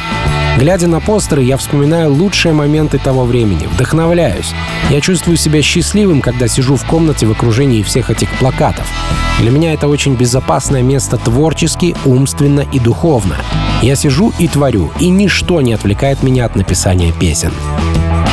Глядя 0.58 0.88
на 0.88 1.00
постеры, 1.00 1.42
я 1.42 1.58
вспоминаю 1.58 2.14
лучшие 2.14 2.54
моменты 2.54 3.00
того 3.00 3.26
времени, 3.26 3.68
вдохновляюсь. 3.68 4.54
Я 4.90 5.02
чувствую 5.02 5.36
себя 5.36 5.62
счастливым, 5.62 6.22
когда 6.22 6.48
сижу 6.48 6.76
в 6.76 6.86
комнате 6.86 7.26
в 7.26 7.32
окружении 7.32 7.82
всех 7.82 8.12
этих 8.12 8.30
плакатов. 8.38 8.88
Для 9.40 9.50
меня 9.50 9.74
это 9.74 9.88
очень 9.88 10.14
безопасное 10.14 10.84
место 10.84 11.18
творчески, 11.18 11.96
умственно 12.06 12.66
и 12.72 12.80
духовно. 12.80 13.38
Я 13.82 13.96
сижу 13.96 14.32
и 14.38 14.48
творю, 14.48 14.92
и 15.00 15.10
ничто 15.10 15.60
не 15.62 15.74
отвлекает 15.74 16.22
меня 16.22 16.46
от 16.46 16.56
написания 16.56 17.12
песен. 17.12 17.52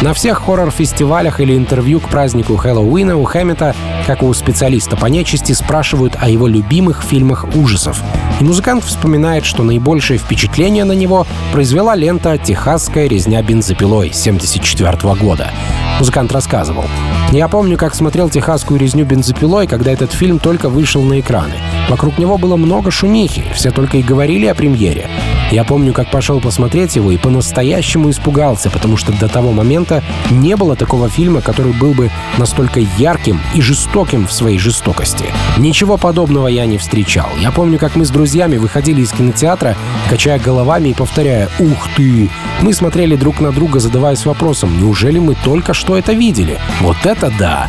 На 0.03 0.15
всех 0.15 0.39
хоррор-фестивалях 0.39 1.41
или 1.41 1.55
интервью 1.55 2.01
к 2.01 2.09
празднику 2.09 2.57
Хэллоуина 2.57 3.19
у 3.19 3.25
Хэммета, 3.25 3.77
как 4.07 4.23
у 4.23 4.33
специалиста 4.33 4.97
по 4.97 5.07
нечисти, 5.07 5.53
спрашивают 5.53 6.17
о 6.19 6.27
его 6.31 6.47
любимых 6.47 7.03
фильмах 7.03 7.45
ужасов. 7.55 8.03
И 8.41 8.45
музыкант 8.45 8.83
вспоминает, 8.83 9.45
что 9.45 9.63
наибольшее 9.63 10.19
впечатление 10.19 10.85
на 10.85 10.93
него 10.93 11.27
произвела 11.53 11.95
лента 11.95 12.39
«Техасская 12.39 13.09
резня 13.09 13.43
бензопилой» 13.43 14.09
1974 14.09 15.15
года. 15.17 15.51
Музыкант 15.99 16.33
рассказывал. 16.33 16.85
«Я 17.31 17.49
помню, 17.49 17.77
как 17.77 17.95
смотрел 17.95 18.31
«Техасскую 18.31 18.81
резню 18.81 19.05
бензопилой», 19.05 19.67
когда 19.67 19.93
этот 19.93 20.13
фильм 20.13 20.39
только 20.39 20.71
вышел 20.71 21.03
на 21.03 21.21
экраны. 21.21 21.53
Вокруг 21.91 22.17
него 22.17 22.39
было 22.39 22.57
много 22.57 22.91
шумихи, 22.91 23.45
все 23.55 23.71
только 23.71 23.99
и 23.99 24.03
говорили 24.03 24.47
о 24.47 24.55
премьере. 24.55 25.11
Я 25.51 25.65
помню, 25.65 25.93
как 25.93 26.11
пошел 26.11 26.41
посмотреть 26.41 26.95
его 26.95 27.11
и 27.11 27.17
по-настоящему 27.17 28.11
испугался, 28.11 28.71
потому 28.71 28.97
что 28.97 29.13
до 29.13 29.29
того 29.29 29.51
момента 29.51 30.03
не 30.31 30.55
было 30.55 30.77
такого 30.77 31.09
фильма, 31.09 31.41
который 31.41 31.73
был 31.73 31.93
бы 31.93 32.11
настолько 32.39 32.81
ярким 32.99 33.41
и 33.55 33.61
жестоким 33.61 34.29
в 34.29 34.33
своей 34.33 34.59
жестокости. 34.59 35.25
Ничего 35.59 35.97
подобного 35.97 36.47
я 36.47 36.67
не 36.67 36.79
встречал. 36.79 37.29
Я 37.41 37.51
помню, 37.51 37.79
как 37.79 37.97
мы 37.97 38.05
с 38.05 38.11
друзьями 38.11 38.59
выходили 38.59 39.01
из 39.01 39.11
кинотеатра, 39.11 39.77
качая 40.09 40.39
головами 40.39 40.91
и 40.91 40.95
повторяя 40.95 41.49
«Ух 41.59 41.89
ты!». 41.97 42.31
Мы 42.61 42.73
смотрели 42.73 43.17
друг 43.17 43.41
на 43.41 43.51
друга, 43.51 43.81
задаваясь 43.81 44.25
вопросом 44.27 44.79
«Неужели 44.79 45.19
мы 45.19 45.35
только 45.35 45.75
что 45.75 45.99
это 45.99 46.13
видели? 46.13 46.59
Вот 46.81 46.99
это 47.05 47.33
да!» 47.39 47.67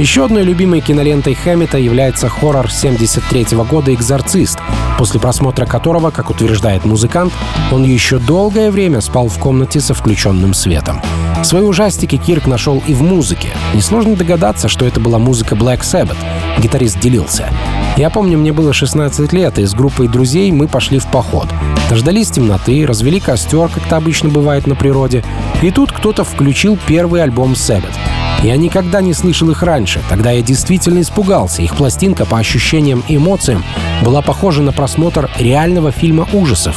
Еще 0.00 0.24
одной 0.24 0.44
любимой 0.44 0.80
кинолентой 0.80 1.34
Хэммета 1.34 1.76
является 1.76 2.30
хоррор 2.30 2.70
73 2.70 3.54
года 3.68 3.92
«Экзорцист», 3.92 4.58
после 4.96 5.20
просмотра 5.20 5.66
которого, 5.66 6.10
как 6.10 6.30
утверждает 6.30 6.86
музыкант, 6.86 7.09
музыкант, 7.10 7.32
он 7.72 7.82
еще 7.84 8.18
долгое 8.18 8.70
время 8.70 9.00
спал 9.00 9.26
в 9.26 9.38
комнате 9.38 9.80
со 9.80 9.94
включенным 9.94 10.54
светом. 10.54 11.00
Свои 11.42 11.62
ужастики 11.62 12.16
Кирк 12.16 12.46
нашел 12.46 12.82
и 12.86 12.94
в 12.94 13.02
музыке. 13.02 13.48
Несложно 13.74 14.14
догадаться, 14.14 14.68
что 14.68 14.84
это 14.84 15.00
была 15.00 15.18
музыка 15.18 15.56
Black 15.56 15.80
Sabbath. 15.80 16.16
Гитарист 16.58 17.00
делился. 17.00 17.48
Я 17.96 18.10
помню, 18.10 18.38
мне 18.38 18.52
было 18.52 18.72
16 18.72 19.32
лет, 19.32 19.58
и 19.58 19.64
с 19.64 19.74
группой 19.74 20.06
друзей 20.06 20.52
мы 20.52 20.68
пошли 20.68 21.00
в 21.00 21.06
поход. 21.06 21.48
Дождались 21.88 22.30
темноты, 22.30 22.86
развели 22.86 23.18
костер, 23.18 23.68
как 23.68 23.86
это 23.86 23.96
обычно 23.96 24.28
бывает 24.28 24.68
на 24.68 24.76
природе. 24.76 25.24
И 25.62 25.70
тут 25.72 25.90
кто-то 25.90 26.22
включил 26.22 26.78
первый 26.86 27.22
альбом 27.22 27.52
Sabbath. 27.52 27.96
Я 28.42 28.56
никогда 28.56 29.02
не 29.02 29.12
слышал 29.12 29.50
их 29.50 29.62
раньше. 29.62 30.00
Тогда 30.08 30.30
я 30.30 30.42
действительно 30.42 31.00
испугался. 31.00 31.62
Их 31.62 31.76
пластинка 31.76 32.24
по 32.24 32.38
ощущениям 32.38 33.02
и 33.08 33.16
эмоциям 33.16 33.64
была 34.02 34.22
похожа 34.22 34.62
на 34.62 34.72
просмотр 34.72 35.30
реального 35.38 35.92
фильма 35.92 36.26
ужасов. 36.32 36.76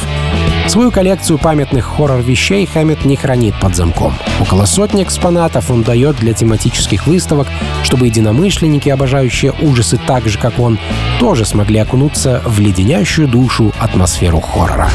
Свою 0.66 0.90
коллекцию 0.90 1.38
памятных 1.38 1.84
хоррор-вещей 1.84 2.66
Хэммет 2.66 3.04
не 3.04 3.16
хранит 3.16 3.54
под 3.60 3.76
замком. 3.76 4.14
Около 4.40 4.64
сотни 4.64 5.02
экспонатов 5.02 5.70
он 5.70 5.82
дает 5.82 6.16
для 6.16 6.32
тематических 6.32 7.06
выставок, 7.06 7.46
чтобы 7.82 8.06
единомышленники, 8.06 8.88
обожающие 8.88 9.52
ужасы 9.60 10.00
так 10.06 10.26
же, 10.26 10.38
как 10.38 10.58
он, 10.58 10.78
тоже 11.20 11.44
смогли 11.44 11.78
окунуться 11.78 12.42
в 12.44 12.60
леденящую 12.60 13.28
душу 13.28 13.72
атмосферу 13.78 14.40
хоррора. 14.40 14.88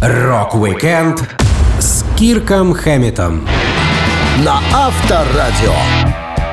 Рок-викенд 0.00 1.28
с 1.78 2.04
Кирком 2.18 2.72
Хэмметом 2.72 3.46
на 4.44 4.60
Авторадио. 4.72 5.74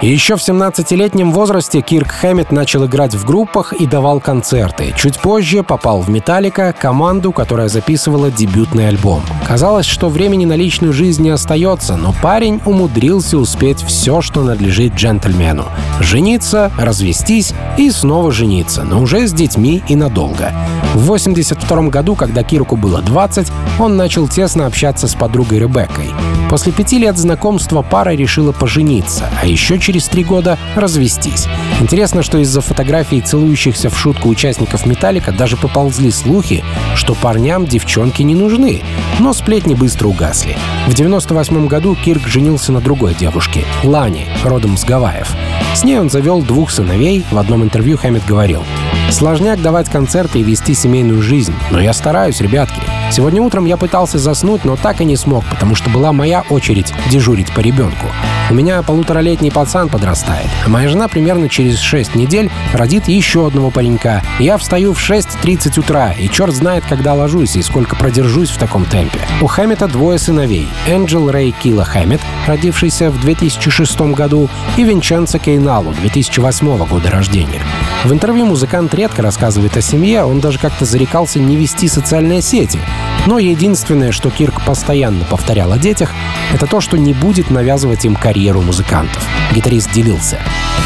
Еще 0.01 0.36
в 0.36 0.47
17-летнем 0.47 1.31
возрасте 1.31 1.81
Кирк 1.81 2.12
Хэммет 2.12 2.51
начал 2.51 2.86
играть 2.86 3.15
в 3.15 3.25
группах 3.25 3.73
и 3.73 3.88
давал 3.88 4.19
концерты. 4.19 4.93
Чуть 4.95 5.19
позже 5.19 5.63
попал 5.63 6.01
в 6.01 6.10
«Metallica», 6.10 6.71
команду, 6.71 7.31
которая 7.31 7.67
записывала 7.67 8.29
дебютный 8.29 8.89
альбом. 8.89 9.23
Казалось, 9.47 9.88
что 9.88 10.10
времени 10.10 10.45
на 10.45 10.55
личную 10.55 10.93
жизнь 10.93 11.23
не 11.23 11.31
остается, 11.31 11.97
но 11.97 12.13
парень 12.21 12.62
умудрился 12.63 13.39
успеть 13.39 13.81
все, 13.81 14.21
что 14.21 14.43
надлежит 14.43 14.93
джентльмену. 14.93 15.65
Жениться, 15.99 16.71
развестись 16.77 17.55
и 17.79 17.89
снова 17.89 18.31
жениться, 18.31 18.83
но 18.83 19.01
уже 19.01 19.27
с 19.27 19.33
детьми 19.33 19.81
и 19.88 19.95
надолго. 19.95 20.53
В 20.93 21.07
82 21.07 21.89
году, 21.89 22.13
когда 22.13 22.43
Кирку 22.43 22.75
было 22.75 23.01
20, 23.01 23.51
он 23.79 23.97
начал 23.97 24.27
тесно 24.27 24.67
общаться 24.67 25.07
с 25.07 25.15
подругой 25.15 25.57
Ребеккой. 25.57 26.12
После 26.49 26.71
пяти 26.71 26.97
лет 26.97 27.17
знакомства 27.17 27.81
пара 27.81 28.12
решила 28.12 28.53
пожениться, 28.53 29.29
а 29.41 29.45
еще 29.45 29.79
через 29.88 30.10
три 30.10 30.26
года 30.26 30.60
развестись. 30.76 31.47
Интересно, 31.80 32.21
что 32.21 32.39
из-за 32.39 32.60
фотографий 32.60 33.21
целующихся 33.21 33.89
в 33.89 33.97
шутку 33.97 34.28
участников 34.28 34.86
«Металлика» 34.86 35.32
даже 35.32 35.56
поползли 35.56 36.12
слухи, 36.12 36.65
что 36.95 37.15
парням 37.15 37.65
девчонки 37.65 38.21
не 38.21 38.36
нужны. 38.36 38.82
Но 39.19 39.32
сплетни 39.32 39.76
быстро 39.76 40.10
угасли. 40.10 40.58
В 40.88 40.93
98 40.93 41.67
году 41.67 41.95
Кирк 41.95 42.28
женился 42.28 42.73
на 42.73 42.82
другой 42.82 43.15
девушке, 43.15 43.63
Лане, 43.82 44.26
родом 44.43 44.76
с 44.76 44.84
Гавайев. 44.84 45.34
С 45.73 45.86
ней 45.86 45.97
он 45.97 46.10
завел 46.10 46.41
двух 46.41 46.69
сыновей. 46.69 47.23
В 47.32 47.38
одном 47.38 47.63
интервью 47.63 47.97
Хэммит 47.97 48.26
говорил, 48.26 48.63
«Сложняк 49.10 49.62
давать 49.62 49.89
концерты 49.89 50.39
и 50.39 50.43
вести 50.43 50.73
семейную 50.73 51.21
жизнь, 51.21 51.54
но 51.71 51.80
я 51.80 51.93
стараюсь, 51.93 52.41
ребятки. 52.41 52.82
Сегодня 53.10 53.41
утром 53.41 53.63
я 53.63 53.78
пытался 53.78 54.17
заснуть, 54.17 54.65
но 54.65 54.76
так 54.76 55.00
и 55.00 55.06
не 55.06 55.15
смог, 55.15 55.45
потому 55.45 55.76
что 55.76 55.89
была 55.89 56.12
моя 56.12 56.43
очередь 56.50 56.93
дежурить 57.10 57.54
по 57.54 57.62
ребенку. 57.62 58.08
У 58.50 58.54
меня 58.54 58.82
полуторалетний 58.82 59.52
пацан 59.52 59.76
подрастает, 59.85 60.47
а 60.65 60.69
моя 60.69 60.89
жена 60.89 61.07
примерно 61.07 61.47
через 61.49 61.79
6 61.79 62.15
недель 62.15 62.49
родит 62.73 63.07
еще 63.07 63.45
одного 63.45 63.69
паренька. 63.69 64.23
Я 64.39 64.57
встаю 64.57 64.93
в 64.93 64.99
6.30 64.99 65.79
утра, 65.79 66.11
и 66.11 66.27
черт 66.27 66.53
знает, 66.53 66.83
когда 66.89 67.13
ложусь 67.13 67.55
и 67.55 67.61
сколько 67.61 67.95
продержусь 67.95 68.49
в 68.49 68.57
таком 68.57 68.85
темпе. 68.85 69.19
У 69.41 69.47
Хэммета 69.47 69.87
двое 69.87 70.17
сыновей. 70.17 70.67
Энджел 70.87 71.29
Рэй 71.29 71.51
Килла 71.51 71.85
Хэммет, 71.85 72.21
родившийся 72.47 73.11
в 73.11 73.21
2006 73.21 73.99
году, 74.15 74.49
и 74.77 74.83
Винченцо 74.83 75.37
Кейналу, 75.37 75.93
2008 76.01 76.85
года 76.87 77.11
рождения. 77.11 77.61
В 78.03 78.11
интервью 78.11 78.45
музыкант 78.45 78.93
редко 78.95 79.21
рассказывает 79.21 79.77
о 79.77 79.81
семье, 79.81 80.23
он 80.23 80.39
даже 80.39 80.57
как-то 80.59 80.85
зарекался 80.85 81.39
не 81.39 81.55
вести 81.55 81.87
социальные 81.87 82.41
сети. 82.41 82.79
Но 83.27 83.39
единственное, 83.39 84.13
что 84.13 84.29
Кирк 84.29 84.61
постоянно 84.65 85.25
повторял 85.25 85.73
о 85.73 85.77
детях, 85.77 86.11
это 86.53 86.65
то, 86.65 86.79
что 86.79 86.97
не 86.97 87.13
будет 87.13 87.49
навязывать 87.49 88.05
им 88.05 88.15
карьеру 88.15 88.61
музыкантов. 88.61 89.27
Гитарист 89.67 89.91
делился. 89.91 90.38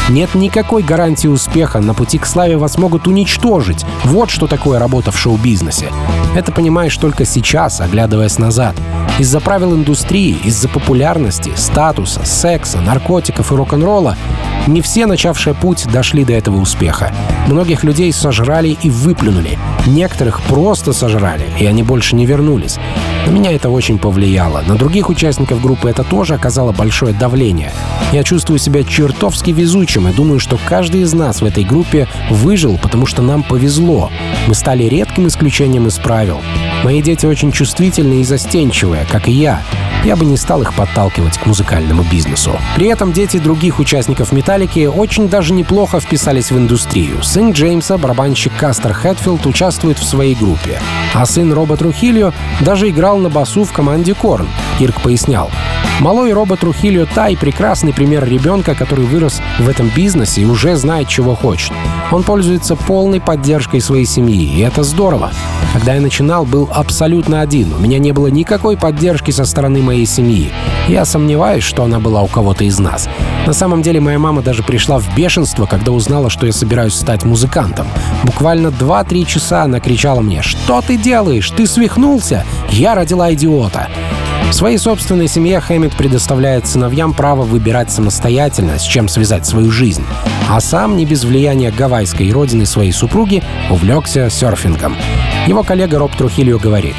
Нет 0.08 0.34
никакой 0.34 0.82
гарантии 0.82 1.28
успеха, 1.28 1.78
на 1.78 1.94
пути 1.94 2.18
к 2.18 2.26
славе 2.26 2.56
вас 2.56 2.78
могут 2.78 3.06
уничтожить. 3.06 3.86
Вот 4.02 4.28
что 4.28 4.48
такое 4.48 4.80
работа 4.80 5.12
в 5.12 5.18
шоу-бизнесе. 5.18 5.86
Это 6.34 6.50
понимаешь 6.50 6.96
только 6.96 7.24
сейчас, 7.24 7.80
оглядываясь 7.80 8.38
назад. 8.38 8.74
Из-за 9.20 9.38
правил 9.38 9.76
индустрии, 9.76 10.36
из-за 10.42 10.68
популярности, 10.68 11.52
статуса, 11.54 12.24
секса, 12.24 12.80
наркотиков 12.80 13.52
и 13.52 13.54
рок-н-ролла 13.54 14.16
не 14.66 14.80
все, 14.80 15.06
начавшие 15.06 15.54
путь, 15.54 15.86
дошли 15.92 16.24
до 16.24 16.34
этого 16.34 16.58
успеха. 16.58 17.12
Многих 17.48 17.82
людей 17.82 18.12
сожрали 18.12 18.76
и 18.82 18.90
выплюнули. 18.90 19.58
Некоторых 19.86 20.40
просто 20.42 20.92
сожрали, 20.92 21.44
и 21.58 21.66
они 21.66 21.82
больше 21.82 22.14
не 22.14 22.26
вернулись. 22.26 22.78
На 23.26 23.30
меня 23.30 23.52
это 23.52 23.70
очень 23.70 23.98
повлияло. 23.98 24.62
На 24.66 24.76
других 24.76 25.08
участников 25.08 25.60
группы 25.60 25.90
это 25.90 26.04
тоже 26.04 26.34
оказало 26.34 26.72
большое 26.72 27.12
давление. 27.12 27.72
Я 28.12 28.22
чувствую 28.22 28.58
себя 28.58 28.84
чертовски 28.84 29.50
везучим 29.50 30.06
и 30.08 30.12
думаю, 30.12 30.38
что 30.38 30.58
каждый 30.68 31.02
из 31.02 31.12
нас 31.12 31.40
в 31.40 31.44
этой 31.44 31.64
группе 31.64 32.06
выжил, 32.30 32.78
потому 32.78 33.06
что 33.06 33.22
нам 33.22 33.42
повезло. 33.42 34.10
Мы 34.46 34.54
стали 34.54 34.84
редким 34.84 35.26
исключением 35.26 35.88
из 35.88 35.98
правил. 35.98 36.40
Мои 36.84 37.02
дети 37.02 37.26
очень 37.26 37.52
чувствительные 37.52 38.20
и 38.20 38.24
застенчивые, 38.24 39.06
как 39.10 39.28
и 39.28 39.32
я. 39.32 39.62
Я 40.04 40.16
бы 40.16 40.24
не 40.24 40.36
стал 40.36 40.62
их 40.62 40.74
подталкивать 40.74 41.38
к 41.38 41.46
музыкальному 41.46 42.02
бизнесу. 42.02 42.58
При 42.74 42.88
этом 42.88 43.12
дети 43.12 43.36
других 43.36 43.78
участников 43.78 44.32
«Металлики» 44.32 44.86
очень 44.86 45.28
даже 45.28 45.52
неплохо 45.52 46.00
вписались 46.00 46.50
в 46.50 46.58
индустрию. 46.58 47.22
Сын 47.22 47.52
Джеймса, 47.52 47.98
барабанщик 47.98 48.52
Кастер 48.58 48.92
Хэтфилд, 48.94 49.46
участвует 49.46 49.98
в 49.98 50.04
своей 50.04 50.34
группе. 50.34 50.80
А 51.14 51.24
сын 51.24 51.52
Роба 51.52 51.76
Трухильо 51.76 52.34
даже 52.60 52.88
играл 52.88 53.18
на 53.18 53.28
басу 53.28 53.62
в 53.62 53.72
команде 53.72 54.14
Корн. 54.14 54.48
Кирк 54.78 55.00
пояснял. 55.02 55.50
Малой 56.00 56.32
робот 56.32 56.60
Трухильо 56.60 57.06
Тай— 57.06 57.36
прекрасный 57.40 57.92
пример 57.92 58.24
ребенка, 58.24 58.74
который 58.74 59.04
вырос 59.04 59.40
в 59.60 59.68
этом 59.68 59.88
бизнесе 59.94 60.40
и 60.40 60.46
уже 60.46 60.74
знает, 60.74 61.06
чего 61.06 61.36
хочет. 61.36 61.72
Он 62.10 62.24
пользуется 62.24 62.74
полной 62.74 63.20
поддержкой 63.20 63.80
своей 63.80 64.06
семьи, 64.06 64.44
и 64.44 64.60
это 64.60 64.82
здорово. 64.82 65.30
Когда 65.72 65.94
я 65.94 66.00
начинал, 66.00 66.44
был 66.44 66.68
абсолютно 66.72 67.40
один. 67.40 67.72
У 67.72 67.78
меня 67.78 67.98
не 67.98 68.12
было 68.12 68.26
никакой 68.26 68.76
поддержки 68.76 69.30
со 69.30 69.44
стороны 69.44 69.80
моей 69.80 69.91
семьи. 70.06 70.50
Я 70.88 71.04
сомневаюсь, 71.04 71.64
что 71.64 71.84
она 71.84 72.00
была 72.00 72.22
у 72.22 72.26
кого-то 72.26 72.64
из 72.64 72.78
нас. 72.78 73.08
На 73.46 73.52
самом 73.52 73.82
деле 73.82 74.00
моя 74.00 74.18
мама 74.18 74.42
даже 74.42 74.62
пришла 74.62 74.98
в 74.98 75.14
бешенство, 75.14 75.66
когда 75.66 75.92
узнала, 75.92 76.30
что 76.30 76.46
я 76.46 76.52
собираюсь 76.52 76.94
стать 76.94 77.24
музыкантом. 77.24 77.86
Буквально 78.24 78.68
2-3 78.68 79.24
часа 79.26 79.62
она 79.62 79.80
кричала 79.80 80.20
мне 80.20 80.42
«Что 80.42 80.80
ты 80.80 80.96
делаешь? 80.96 81.50
Ты 81.50 81.66
свихнулся? 81.66 82.44
Я 82.70 82.94
родила 82.94 83.32
идиота!» 83.32 83.88
В 84.52 84.54
своей 84.54 84.76
собственной 84.76 85.28
семье 85.28 85.60
Хэммит 85.60 85.96
предоставляет 85.96 86.66
сыновьям 86.66 87.14
право 87.14 87.42
выбирать 87.42 87.90
самостоятельно, 87.90 88.78
с 88.78 88.82
чем 88.82 89.08
связать 89.08 89.46
свою 89.46 89.70
жизнь. 89.70 90.04
А 90.50 90.60
сам, 90.60 90.98
не 90.98 91.06
без 91.06 91.24
влияния 91.24 91.70
гавайской 91.70 92.30
родины 92.30 92.66
своей 92.66 92.92
супруги, 92.92 93.42
увлекся 93.70 94.28
серфингом. 94.28 94.94
Его 95.46 95.62
коллега 95.62 95.98
Роб 95.98 96.14
Трухильо 96.14 96.58
говорит, 96.58 96.94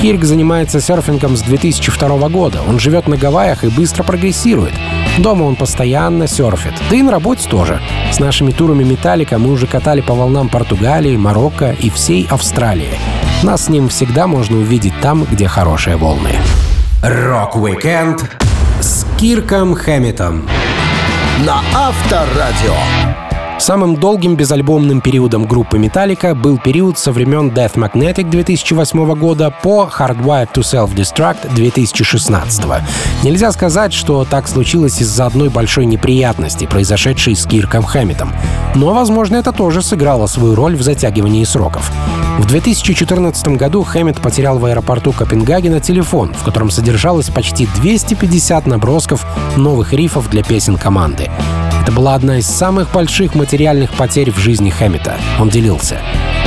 Кирк 0.00 0.22
занимается 0.22 0.80
серфингом 0.80 1.36
с 1.36 1.42
2002 1.42 2.28
года. 2.28 2.60
Он 2.68 2.78
живет 2.78 3.08
на 3.08 3.16
Гавайях 3.16 3.64
и 3.64 3.68
быстро 3.68 4.04
прогрессирует. 4.04 4.72
Дома 5.18 5.42
он 5.42 5.56
постоянно 5.56 6.28
серфит. 6.28 6.74
Да 6.88 6.96
и 6.96 7.02
на 7.02 7.10
работе 7.10 7.48
тоже. 7.48 7.80
С 8.12 8.20
нашими 8.20 8.52
турами 8.52 8.84
«Metallica» 8.84 9.38
мы 9.38 9.50
уже 9.50 9.66
катали 9.66 10.00
по 10.00 10.14
волнам 10.14 10.48
Португалии, 10.48 11.16
Марокко 11.16 11.72
и 11.72 11.90
всей 11.90 12.28
Австралии. 12.30 12.96
Нас 13.42 13.64
с 13.64 13.68
ним 13.68 13.88
всегда 13.88 14.28
можно 14.28 14.58
увидеть 14.58 14.94
там, 15.00 15.24
где 15.24 15.48
хорошие 15.48 15.96
волны. 15.96 16.36
Рок-викенд 17.02 18.22
с 18.80 19.04
Кирком 19.18 19.74
Хэмметом 19.74 20.48
на 21.44 21.60
Авторадио. 21.74 23.27
Самым 23.58 23.96
долгим 23.96 24.36
безальбомным 24.36 25.00
периодом 25.00 25.44
группы 25.44 25.78
Metallica 25.78 26.32
был 26.34 26.58
период 26.58 26.96
со 26.96 27.10
времен 27.10 27.50
Death 27.50 27.74
Magnetic 27.74 28.30
2008 28.30 29.14
года 29.14 29.50
по 29.50 29.90
Hardwired 29.92 30.52
to 30.54 30.62
Self-Destruct 30.62 31.54
2016. 31.54 32.64
Нельзя 33.24 33.50
сказать, 33.50 33.92
что 33.92 34.24
так 34.24 34.46
случилось 34.46 35.00
из-за 35.00 35.26
одной 35.26 35.48
большой 35.48 35.86
неприятности, 35.86 36.66
произошедшей 36.66 37.34
с 37.34 37.46
Кирком 37.46 37.82
Хэмметом. 37.82 38.32
Но, 38.76 38.94
возможно, 38.94 39.36
это 39.36 39.52
тоже 39.52 39.82
сыграло 39.82 40.28
свою 40.28 40.54
роль 40.54 40.76
в 40.76 40.82
затягивании 40.82 41.42
сроков. 41.42 41.90
В 42.38 42.46
2014 42.46 43.48
году 43.48 43.82
Хэммет 43.82 44.20
потерял 44.20 44.58
в 44.60 44.64
аэропорту 44.66 45.10
Копенгагена 45.10 45.80
телефон, 45.80 46.32
в 46.32 46.44
котором 46.44 46.70
содержалось 46.70 47.28
почти 47.28 47.66
250 47.80 48.66
набросков 48.66 49.26
новых 49.56 49.92
рифов 49.92 50.30
для 50.30 50.44
песен 50.44 50.76
команды. 50.76 51.28
Это 51.88 51.96
была 51.96 52.14
одна 52.16 52.36
из 52.36 52.46
самых 52.46 52.92
больших 52.92 53.34
материальных 53.34 53.90
потерь 53.94 54.30
в 54.30 54.36
жизни 54.36 54.68
Хэммета. 54.68 55.16
Он 55.40 55.48
делился. 55.48 55.98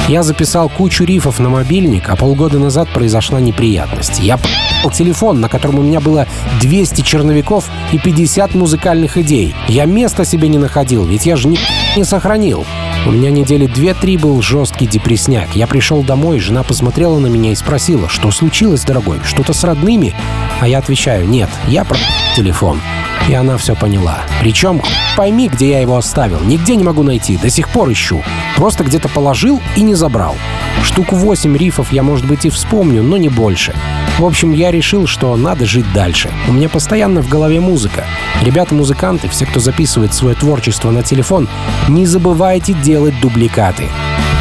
Я 0.08 0.22
записал 0.22 0.70
кучу 0.70 1.04
рифов 1.04 1.40
на 1.40 1.50
мобильник, 1.50 2.10
а 2.10 2.16
полгода 2.16 2.60
назад 2.60 2.90
произошла 2.94 3.40
неприятность. 3.40 4.20
Я 4.20 4.38
п***л 4.38 4.92
телефон, 4.92 5.42
на 5.42 5.50
котором 5.50 5.80
у 5.80 5.82
меня 5.82 6.00
было 6.00 6.28
200 6.62 7.02
черновиков 7.02 7.72
и 7.92 7.98
50 7.98 8.54
музыкальных 8.54 9.18
идей. 9.18 9.56
Я 9.68 9.86
места 9.86 10.26
себе 10.26 10.48
не 10.48 10.60
находил, 10.60 11.06
ведь 11.06 11.26
я 11.26 11.36
же 11.36 11.48
ни 11.48 11.58
не 11.96 12.04
сохранил. 12.04 12.66
У 13.06 13.12
меня 13.12 13.32
недели 13.32 13.66
две-три 13.66 14.18
был 14.18 14.42
жесткий 14.42 14.86
депресняк. 14.86 15.56
Я 15.56 15.68
пришел 15.68 16.04
домой, 16.04 16.40
жена 16.40 16.64
посмотрела 16.64 17.20
на 17.20 17.28
меня 17.28 17.52
и 17.52 17.56
спросила, 17.56 18.08
что 18.08 18.32
случилось, 18.32 18.84
дорогой, 18.84 19.20
что-то 19.26 19.54
с 19.54 19.64
родными? 19.64 20.14
А 20.60 20.68
я 20.68 20.78
отвечаю, 20.78 21.28
нет, 21.28 21.50
я 21.68 21.84
про 21.84 21.98
телефон. 22.36 22.80
И 23.28 23.34
она 23.34 23.58
все 23.58 23.76
поняла. 23.76 24.20
Причем, 24.40 24.82
пойми, 25.18 25.50
где 25.50 25.72
я 25.72 25.82
его 25.82 25.98
оставил. 25.98 26.40
Нигде 26.42 26.76
не 26.76 26.84
могу 26.84 27.04
найти, 27.04 27.38
до 27.38 27.50
сих 27.50 27.70
пор 27.70 27.92
ищу. 27.92 28.24
Просто 28.56 28.84
где-то 28.84 29.10
положил 29.10 29.62
и 29.76 29.82
не 29.82 29.96
забрал. 29.96 30.36
Штук 30.84 31.12
8 31.12 31.58
рифов 31.58 31.92
я, 31.92 32.04
может 32.04 32.26
быть, 32.26 32.46
и 32.46 32.50
вспомню, 32.50 33.04
но 33.04 33.18
не 33.18 33.30
больше. 33.30 33.74
В 34.22 34.26
общем, 34.26 34.52
я 34.52 34.70
решил, 34.70 35.08
что 35.08 35.36
надо 35.36 35.66
жить 35.66 35.92
дальше. 35.96 36.30
У 36.48 36.54
меня 36.54 36.70
постоянно 36.70 37.24
в 37.24 37.28
голове 37.28 37.60
музыка. 37.60 38.06
Ребята-музыканты, 38.44 39.28
все, 39.28 39.48
кто 39.48 39.60
записывает 39.60 40.14
свое 40.14 40.36
творчество 40.36 40.92
на 40.92 41.02
телефон, 41.02 41.50
не 41.90 42.06
забывайте 42.06 42.74
делать 42.74 43.20
дубликаты. 43.20 43.86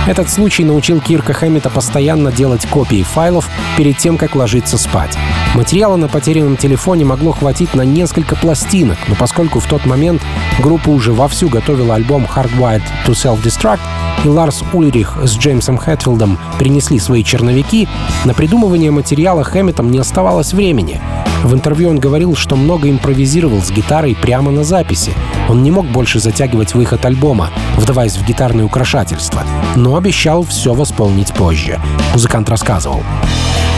Этот 0.06 0.28
случай 0.28 0.64
научил 0.64 1.00
Кирка 1.00 1.32
Хэммета 1.32 1.70
постоянно 1.70 2.30
делать 2.30 2.66
копии 2.66 3.02
файлов 3.02 3.48
перед 3.78 3.96
тем, 3.96 4.18
как 4.18 4.34
ложиться 4.34 4.76
спать. 4.76 5.16
Материала 5.54 5.96
на 5.96 6.08
потерянном 6.08 6.58
телефоне 6.58 7.06
могло 7.06 7.32
хватить 7.32 7.72
на 7.72 7.82
несколько 7.82 8.36
пластинок, 8.36 8.98
но 9.08 9.14
поскольку 9.14 9.60
в 9.60 9.66
тот 9.66 9.86
момент 9.86 10.20
группа 10.58 10.90
уже 10.90 11.12
вовсю 11.12 11.48
готовила 11.48 11.94
альбом 11.94 12.26
Hardwired 12.26 12.82
to 13.06 13.12
Self-Destruct, 13.12 13.80
и 14.24 14.28
Ларс 14.28 14.62
Ульрих 14.72 15.16
с 15.22 15.36
Джеймсом 15.36 15.78
Хэтфилдом 15.78 16.38
принесли 16.58 16.98
свои 16.98 17.24
черновики, 17.24 17.88
на 18.24 18.34
придумывание 18.34 18.90
материала 18.90 19.44
Хэмметом 19.70 19.92
не 19.92 19.98
оставалось 19.98 20.52
времени. 20.52 21.00
В 21.44 21.54
интервью 21.54 21.90
он 21.90 22.00
говорил, 22.00 22.34
что 22.34 22.56
много 22.56 22.90
импровизировал 22.90 23.62
с 23.62 23.70
гитарой 23.70 24.16
прямо 24.20 24.50
на 24.50 24.64
записи. 24.64 25.12
Он 25.48 25.62
не 25.62 25.70
мог 25.70 25.86
больше 25.86 26.18
затягивать 26.18 26.74
выход 26.74 27.04
альбома, 27.04 27.50
вдаваясь 27.76 28.16
в 28.16 28.26
гитарные 28.26 28.64
украшательства, 28.64 29.44
но 29.76 29.94
обещал 29.94 30.42
все 30.42 30.74
восполнить 30.74 31.32
позже. 31.32 31.80
Музыкант 32.12 32.48
рассказывал. 32.48 33.04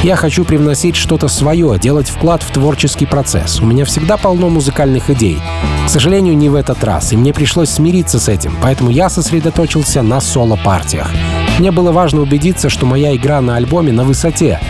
Я 0.02 0.16
хочу 0.16 0.46
привносить 0.46 0.96
что-то 0.96 1.28
свое, 1.28 1.78
делать 1.78 2.08
вклад 2.08 2.42
в 2.42 2.50
творческий 2.50 3.04
процесс. 3.04 3.60
У 3.60 3.66
меня 3.66 3.84
всегда 3.84 4.16
полно 4.16 4.48
музыкальных 4.48 5.10
идей. 5.10 5.40
К 5.86 5.90
сожалению, 5.90 6.38
не 6.38 6.48
в 6.48 6.54
этот 6.54 6.82
раз, 6.82 7.12
и 7.12 7.18
мне 7.18 7.34
пришлось 7.34 7.68
смириться 7.68 8.18
с 8.18 8.30
этим, 8.30 8.56
поэтому 8.62 8.88
я 8.88 9.10
сосредоточился 9.10 10.00
на 10.00 10.22
соло-партиях. 10.22 11.10
Мне 11.58 11.70
было 11.70 11.92
важно 11.92 12.22
убедиться, 12.22 12.68
что 12.68 12.86
моя 12.86 13.14
игра 13.14 13.40
на 13.40 13.56
альбоме 13.56 13.92
на 13.92 14.04
высоте. 14.04 14.60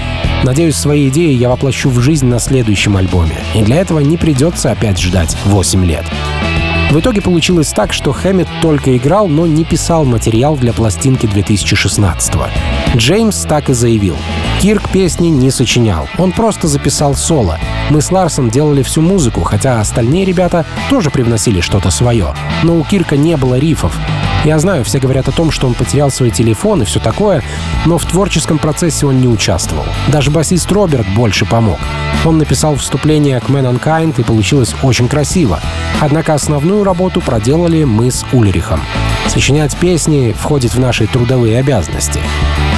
Надеюсь, 0.43 0.77
свои 0.77 1.09
идеи 1.09 1.33
я 1.33 1.49
воплощу 1.49 1.89
в 1.89 2.01
жизнь 2.01 2.27
на 2.27 2.39
следующем 2.39 2.97
альбоме. 2.97 3.39
И 3.55 3.63
для 3.63 3.77
этого 3.77 4.01
не 4.01 4.17
придется 4.17 4.73
опять 4.73 5.01
ждать 5.01 5.37
8 5.45 5.85
лет. 5.85 6.05
В 6.91 7.01
итоге 7.01 7.23
получилось 7.23 7.69
так, 7.69 7.93
что 7.95 8.13
Хэммет 8.13 8.49
только 8.61 8.95
играл, 8.97 9.27
но 9.27 9.47
не 9.47 9.65
писал 9.65 10.05
материал 10.05 10.57
для 10.57 10.75
пластинки 10.75 11.27
2016 11.27 12.35
-го. 12.35 12.49
Джеймс 12.97 13.47
так 13.47 13.71
и 13.71 13.73
заявил. 13.73 14.17
Кирк 14.63 14.91
песни 14.91 15.27
не 15.27 15.51
сочинял, 15.51 16.09
он 16.19 16.31
просто 16.31 16.69
записал 16.69 17.17
соло. 17.17 17.59
Мы 17.91 18.01
с 18.01 18.13
Ларсом 18.13 18.49
делали 18.49 18.85
всю 18.85 19.01
музыку, 19.01 19.41
хотя 19.41 19.81
остальные 19.81 20.25
ребята 20.25 20.65
тоже 20.89 21.11
привносили 21.11 21.61
что-то 21.61 21.91
свое. 21.91 22.33
Но 22.63 22.77
у 22.77 22.85
Кирка 22.85 23.17
не 23.17 23.37
было 23.37 23.59
рифов. 23.59 23.99
Я 24.45 24.61
знаю, 24.61 24.85
все 24.85 25.01
говорят 25.01 25.27
о 25.27 25.33
том, 25.33 25.51
что 25.51 25.67
он 25.67 25.75
потерял 25.75 26.13
свой 26.13 26.31
телефон 26.31 26.83
и 26.83 26.85
все 26.85 27.01
такое, 27.01 27.43
но 27.87 27.99
в 27.99 28.05
творческом 28.05 28.59
процессе 28.59 29.05
он 29.05 29.21
не 29.21 29.27
участвовал. 29.27 29.85
Даже 30.07 30.31
басист 30.31 30.71
Роберт 30.71 31.09
больше 31.09 31.45
помог. 31.45 31.81
Он 32.25 32.39
написал 32.39 32.77
вступление 32.77 33.41
к 33.41 33.49
Man 33.49 33.69
Unkind 33.69 34.21
и 34.21 34.23
получилось 34.23 34.77
очень 34.85 35.09
красиво. 35.09 35.59
Однако 36.01 36.35
основную 36.35 36.85
работу 36.85 37.21
проделали 37.21 37.83
мы 37.83 38.13
с 38.13 38.25
Ульрихом. 38.33 38.81
Сочинять 39.27 39.77
песни 39.77 40.33
входит 40.39 40.73
в 40.73 40.79
наши 40.79 41.09
трудовые 41.09 41.59
обязанности. 41.59 42.21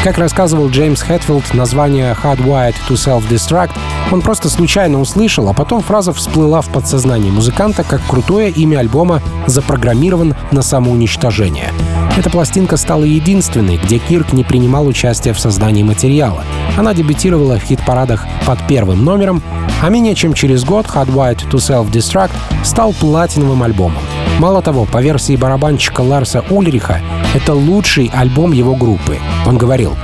Как 0.05 0.19
рассказывал 0.19 0.69
Джеймс 0.69 1.01
Хэтфилд, 1.01 1.55
название 1.55 2.15
Hardwired 2.23 2.75
to 2.87 2.93
Self-Destruct 2.93 3.71
он 4.13 4.21
просто 4.21 4.51
случайно 4.51 5.01
услышал, 5.01 5.49
а 5.49 5.55
потом 5.55 5.81
фраза 5.81 6.13
всплыла 6.13 6.61
в 6.61 6.69
подсознании 6.69 7.31
музыканта 7.31 7.85
как 7.85 8.03
крутое 8.07 8.51
имя 8.51 8.81
альбома 8.81 9.23
запрограммирован 9.47 10.35
на 10.53 10.61
самоуничтожение. 10.61 11.73
Эта 12.19 12.29
пластинка 12.29 12.77
стала 12.77 13.05
единственной, 13.05 13.79
где 13.79 13.97
Кирк 13.97 14.35
не 14.35 14.45
принимал 14.45 14.87
участия 14.87 15.33
в 15.33 15.41
создании 15.41 15.83
материала. 15.83 16.45
Она 16.77 16.93
дебютировала 16.93 17.59
в 17.59 17.63
хит-парадах 17.63 18.27
под 18.45 18.59
первым 18.67 19.07
номером, 19.07 19.43
а 19.83 19.89
менее 19.89 20.15
чем 20.15 20.35
через 20.35 20.65
год 20.65 20.85
Hardwired 20.85 21.49
to 21.51 21.55
Self-Destruct 21.55 22.33
стал 22.63 22.93
платиновым 22.93 23.63
альбомом. 23.63 24.03
Мало 24.39 24.63
того, 24.63 24.85
по 24.85 25.01
версии 25.01 25.37
барабанщика 25.37 26.01
Ларса 26.01 26.45
Ульриха, 26.51 27.01
это 27.35 27.55
лучший 27.55 28.11
альбом 28.13 28.53
его 28.53 28.75
группы. 28.75 29.19
Он 29.47 29.57
говорил, 29.57 29.95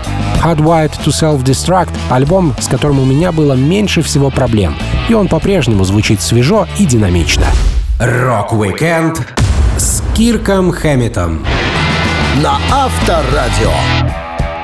Hardwired 0.42 0.92
to 1.04 1.08
Self-Destruct— 1.08 1.90
альбом, 2.10 2.54
с 2.58 2.66
которым 2.68 3.00
у 3.00 3.04
меня 3.04 3.32
было 3.32 3.54
меньше 3.54 4.02
всего 4.02 4.30
проблем, 4.30 4.74
и 5.08 5.14
он 5.14 5.28
по-прежнему 5.28 5.84
звучит 5.84 6.22
свежо 6.22 6.66
и 6.78 6.86
динамично. 6.86 7.44
Рок-викенд 7.98 9.20
с 9.76 10.02
Кирком 10.14 10.70
Хэмметом 10.72 11.44
на 12.42 12.56
Авторадио. 12.70 14.09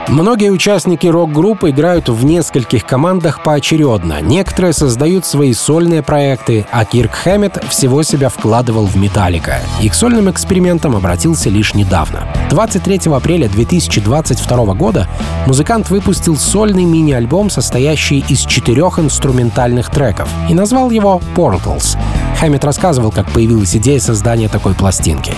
Многие 0.09 0.51
участники 0.51 1.09
рок-группы 1.09 1.71
играют 1.71 2.09
в 2.09 2.25
нескольких 2.25 2.87
командах 2.87 3.43
поочередно. 3.43 4.21
Некоторые 4.21 4.73
создают 4.73 5.27
свои 5.27 5.53
сольные 5.53 6.01
проекты, 6.03 6.65
а 6.71 6.85
Кирк 6.85 7.13
Хэммет 7.13 7.65
всего 7.69 8.05
себя 8.05 8.29
вкладывал 8.29 8.87
в 8.87 8.97
Металлика. 8.97 9.59
И 9.83 9.89
к 9.89 9.95
сольным 9.95 10.31
экспериментам 10.31 10.95
обратился 10.95 11.51
лишь 11.51 11.75
недавно. 11.75 12.23
23 12.51 13.13
апреля 13.13 13.49
2022 13.49 14.75
года 14.75 15.09
музыкант 15.47 15.91
выпустил 15.91 16.37
сольный 16.37 16.85
мини-альбом, 16.85 17.51
состоящий 17.51 18.25
из 18.29 18.47
четырех 18.47 19.01
инструментальных 19.01 19.91
треков, 19.91 20.29
и 20.49 20.55
назвал 20.55 20.91
его 20.91 21.21
«Portals». 21.35 21.99
Хэммет 22.39 22.65
рассказывал, 22.65 23.11
как 23.11 23.31
появилась 23.31 23.75
идея 23.77 23.99
создания 23.99 24.49
такой 24.49 24.75
пластинки. 24.75 25.33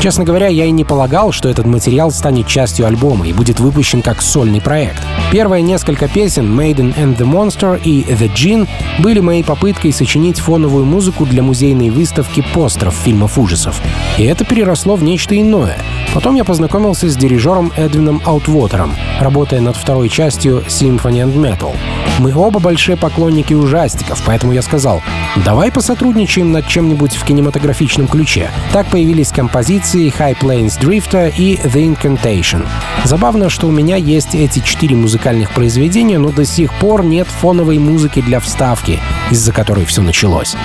Честно 0.00 0.22
говоря, 0.22 0.46
я 0.46 0.64
и 0.64 0.70
не 0.70 0.84
полагал, 0.84 1.32
что 1.32 1.48
этот 1.48 1.66
материал 1.66 2.12
станет 2.12 2.46
частью 2.46 2.86
альбома 2.86 3.26
и 3.26 3.32
будет 3.32 3.58
выпущен 3.58 4.00
как 4.00 4.22
сольный 4.22 4.60
проект. 4.60 5.02
Первые 5.32 5.60
несколько 5.60 6.06
песен 6.06 6.58
Maiden 6.58 6.94
and 6.94 7.16
the 7.16 7.26
Monster 7.28 7.80
и 7.82 8.02
The 8.04 8.32
Gin 8.32 8.68
были 9.00 9.18
моей 9.18 9.42
попыткой 9.42 9.92
сочинить 9.92 10.38
фоновую 10.38 10.84
музыку 10.84 11.26
для 11.26 11.42
музейной 11.42 11.90
выставки 11.90 12.44
постеров 12.54 12.94
фильмов 12.94 13.38
ужасов. 13.38 13.82
И 14.18 14.24
это 14.24 14.44
переросло 14.44 14.94
в 14.94 15.02
нечто 15.02 15.38
иное. 15.38 15.76
Потом 16.14 16.36
я 16.36 16.44
познакомился 16.44 17.08
с 17.08 17.16
дирижером 17.16 17.72
Эдвином 17.76 18.22
Аутвотером, 18.24 18.94
работая 19.20 19.60
над 19.60 19.76
второй 19.76 20.08
частью 20.08 20.62
Symphony 20.68 21.24
and 21.24 21.34
Metal. 21.34 21.74
Мы 22.18 22.34
оба 22.34 22.58
большие 22.58 22.96
поклонники 22.96 23.54
ужастиков, 23.54 24.20
поэтому 24.26 24.52
я 24.52 24.62
сказал, 24.62 25.02
давай 25.44 25.70
посотрудничаем 25.70 26.50
над 26.50 26.66
чем-нибудь 26.66 27.14
в 27.14 27.24
кинематографичном 27.24 28.08
ключе. 28.08 28.50
Так 28.72 28.88
появились 28.88 29.30
композиции 29.30 30.12
High 30.12 30.38
Plains 30.38 30.80
Drifter 30.80 31.32
и 31.36 31.56
The 31.56 31.96
Incantation. 31.96 32.66
Забавно, 33.04 33.48
что 33.48 33.68
у 33.68 33.70
меня 33.70 33.96
есть 33.96 34.34
эти 34.34 34.58
четыре 34.58 34.96
музыкальных 34.96 35.50
произведения, 35.52 36.18
но 36.18 36.30
до 36.30 36.44
сих 36.44 36.74
пор 36.74 37.04
нет 37.04 37.28
фоновой 37.28 37.78
музыки 37.78 38.20
для 38.20 38.40
вставки, 38.40 38.98
из-за 39.30 39.52
которой 39.52 39.84
все 39.84 40.02
началось. 40.02 40.56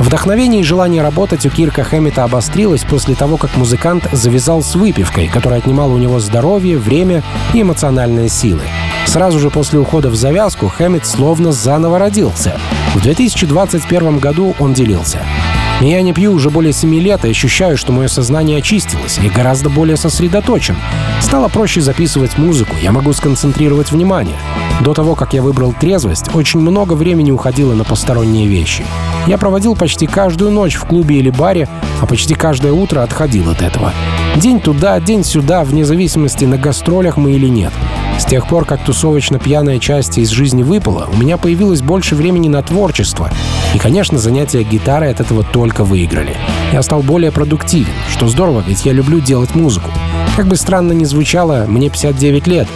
Вдохновение 0.00 0.62
и 0.62 0.64
желание 0.64 1.02
работать 1.02 1.46
у 1.46 1.50
Кирка 1.50 1.84
Хэммета 1.84 2.24
обострилось 2.24 2.84
после 2.84 3.14
того, 3.14 3.36
как 3.36 3.56
музыкант 3.56 4.08
завязал 4.12 4.62
с 4.62 4.74
выпивкой, 4.74 5.28
которая 5.28 5.60
отнимала 5.60 5.92
у 5.92 5.98
него 5.98 6.18
здоровье, 6.18 6.78
время 6.78 7.22
и 7.54 7.62
эмоциональные 7.62 8.28
силы. 8.28 8.62
Сразу 9.06 9.38
же 9.38 9.50
после 9.50 9.78
ухода 9.78 10.10
в 10.10 10.14
завязку 10.14 10.68
Хэммет 10.68 11.06
словно 11.06 11.52
заново 11.52 11.98
родился. 11.98 12.58
В 12.94 13.02
2021 13.02 14.18
году 14.18 14.54
он 14.58 14.74
делился. 14.74 15.20
Я 15.80 16.00
не 16.02 16.12
пью 16.12 16.32
уже 16.32 16.48
более 16.50 16.72
семи 16.72 17.00
лет 17.00 17.24
и 17.24 17.30
ощущаю, 17.30 17.76
что 17.76 17.92
мое 17.92 18.06
сознание 18.06 18.58
очистилось 18.58 19.18
и 19.18 19.28
гораздо 19.28 19.68
более 19.68 19.96
сосредоточен. 19.96 20.76
Стало 21.20 21.48
проще 21.48 21.80
записывать 21.80 22.38
музыку, 22.38 22.76
я 22.80 22.92
могу 22.92 23.12
сконцентрировать 23.12 23.90
внимание. 23.90 24.38
До 24.82 24.94
того, 24.94 25.14
как 25.14 25.32
я 25.32 25.42
выбрал 25.42 25.72
трезвость, 25.72 26.34
очень 26.34 26.58
много 26.58 26.94
времени 26.94 27.30
уходило 27.30 27.72
на 27.72 27.84
посторонние 27.84 28.48
вещи. 28.48 28.84
Я 29.28 29.38
проводил 29.38 29.76
почти 29.76 30.08
каждую 30.08 30.50
ночь 30.50 30.74
в 30.74 30.84
клубе 30.86 31.18
или 31.18 31.30
баре, 31.30 31.68
а 32.00 32.06
почти 32.06 32.34
каждое 32.34 32.72
утро 32.72 33.02
отходил 33.02 33.48
от 33.48 33.62
этого. 33.62 33.92
День 34.34 34.60
туда, 34.60 34.98
день 34.98 35.22
сюда, 35.22 35.62
вне 35.62 35.84
зависимости, 35.84 36.46
на 36.46 36.58
гастролях 36.58 37.16
мы 37.16 37.30
или 37.30 37.46
нет. 37.46 37.72
С 38.18 38.24
тех 38.24 38.48
пор, 38.48 38.64
как 38.64 38.84
тусовочно-пьяная 38.84 39.78
часть 39.78 40.18
из 40.18 40.30
жизни 40.30 40.64
выпала, 40.64 41.08
у 41.12 41.16
меня 41.16 41.36
появилось 41.36 41.80
больше 41.80 42.16
времени 42.16 42.48
на 42.48 42.62
творчество. 42.62 43.30
И, 43.74 43.78
конечно, 43.78 44.18
занятия 44.18 44.64
гитарой 44.64 45.12
от 45.12 45.20
этого 45.20 45.44
только 45.44 45.84
выиграли. 45.84 46.36
Я 46.72 46.82
стал 46.82 47.02
более 47.02 47.30
продуктивен, 47.30 47.92
что 48.10 48.26
здорово, 48.26 48.64
ведь 48.66 48.84
я 48.84 48.92
люблю 48.92 49.20
делать 49.20 49.54
музыку. 49.54 49.90
Как 50.36 50.46
бы 50.46 50.56
странно 50.56 50.92
ни 50.92 51.04
звучало, 51.04 51.66
мне 51.68 51.90
59 51.90 52.46
лет, 52.46 52.68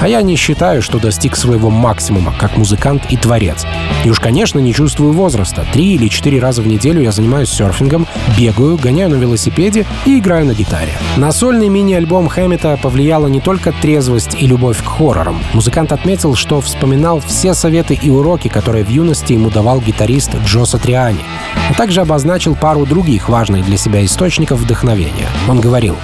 а 0.00 0.08
я 0.08 0.20
не 0.22 0.36
считаю, 0.36 0.82
что 0.82 0.98
достиг 0.98 1.36
своего 1.36 1.70
максимума 1.70 2.34
как 2.38 2.56
музыкант 2.56 3.04
и 3.08 3.16
творец. 3.16 3.64
И 4.04 4.10
уж, 4.10 4.18
конечно, 4.18 4.58
не 4.58 4.74
чувствую 4.74 5.12
возраста. 5.12 5.64
Три 5.72 5.94
или 5.94 6.08
четыре 6.08 6.40
раза 6.40 6.60
в 6.60 6.66
неделю 6.66 7.00
я 7.00 7.12
занимаюсь 7.12 7.50
серфингом, 7.50 8.06
бегаю, 8.36 8.76
гоняю 8.76 9.10
на 9.10 9.14
велосипеде 9.14 9.86
и 10.04 10.18
играю 10.18 10.44
на 10.44 10.54
гитаре. 10.54 10.92
На 11.16 11.32
сольный 11.32 11.68
мини-альбом 11.68 12.28
Хэммета 12.28 12.78
повлияла 12.82 13.28
не 13.28 13.40
только 13.40 13.72
трезвость 13.72 14.34
и 14.38 14.46
любовь 14.46 14.82
к 14.82 14.86
хоррорам. 14.86 15.38
Музыкант 15.52 15.92
отметил, 15.92 16.34
что 16.34 16.60
вспоминал 16.60 17.20
все 17.20 17.54
советы 17.54 17.94
и 17.94 18.10
уроки, 18.10 18.48
которые 18.48 18.84
в 18.84 18.90
юности 18.90 19.32
ему 19.34 19.50
давал 19.50 19.80
гитарист 19.80 20.32
Джо 20.44 20.64
Сатриани, 20.64 21.20
а 21.70 21.74
также 21.74 22.00
обозначил 22.00 22.56
пару 22.56 22.84
других 22.84 23.28
важных 23.28 23.64
для 23.64 23.76
себя 23.76 24.04
источников 24.04 24.60
вдохновения. 24.60 25.28
Он 25.48 25.60
говорил, 25.60 25.96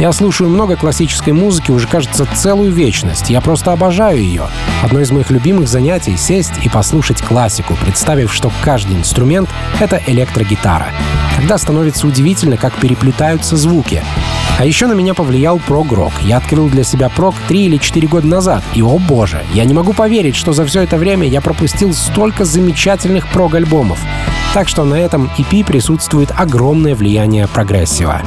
я 0.00 0.12
слушаю 0.12 0.50
много 0.50 0.76
классической 0.76 1.32
музыки 1.32 1.70
уже, 1.70 1.86
кажется, 1.86 2.26
целую 2.34 2.72
вечность. 2.72 3.30
Я 3.30 3.40
просто 3.40 3.72
обожаю 3.72 4.18
ее. 4.18 4.48
Одно 4.82 5.00
из 5.00 5.10
моих 5.10 5.30
любимых 5.30 5.68
занятий— 5.68 6.16
сесть 6.18 6.52
и 6.64 6.68
послушать 6.68 7.22
классику, 7.22 7.76
представив, 7.76 8.32
что 8.32 8.50
каждый 8.62 8.96
инструмент— 8.96 9.48
это 9.80 10.00
электрогитара. 10.06 10.88
Тогда 11.36 11.58
становится 11.58 12.06
удивительно, 12.06 12.56
как 12.56 12.74
переплетаются 12.74 13.56
звуки. 13.56 14.02
А 14.58 14.64
еще 14.64 14.86
на 14.86 14.92
меня 14.92 15.14
повлиял 15.14 15.58
прог-рок. 15.58 16.12
Я 16.22 16.38
открыл 16.38 16.68
для 16.68 16.84
себя 16.84 17.08
прог 17.08 17.34
3 17.48 17.66
или 17.66 17.76
4 17.78 18.08
года 18.08 18.26
назад. 18.26 18.62
И, 18.74 18.82
о 18.82 18.98
боже, 18.98 19.42
я 19.54 19.64
не 19.64 19.74
могу 19.74 19.92
поверить, 19.92 20.36
что 20.36 20.52
за 20.52 20.66
все 20.66 20.82
это 20.82 20.96
время 20.96 21.26
я 21.26 21.40
пропустил 21.40 21.94
столько 21.94 22.44
замечательных 22.44 23.28
прог-альбомов. 23.28 23.98
Так 24.52 24.68
что 24.68 24.84
на 24.84 24.94
этом 24.96 25.30
EP 25.38 25.64
присутствует 25.64 26.30
огромное 26.36 26.94
влияние 26.94 27.48
прогрессива. 27.48 28.20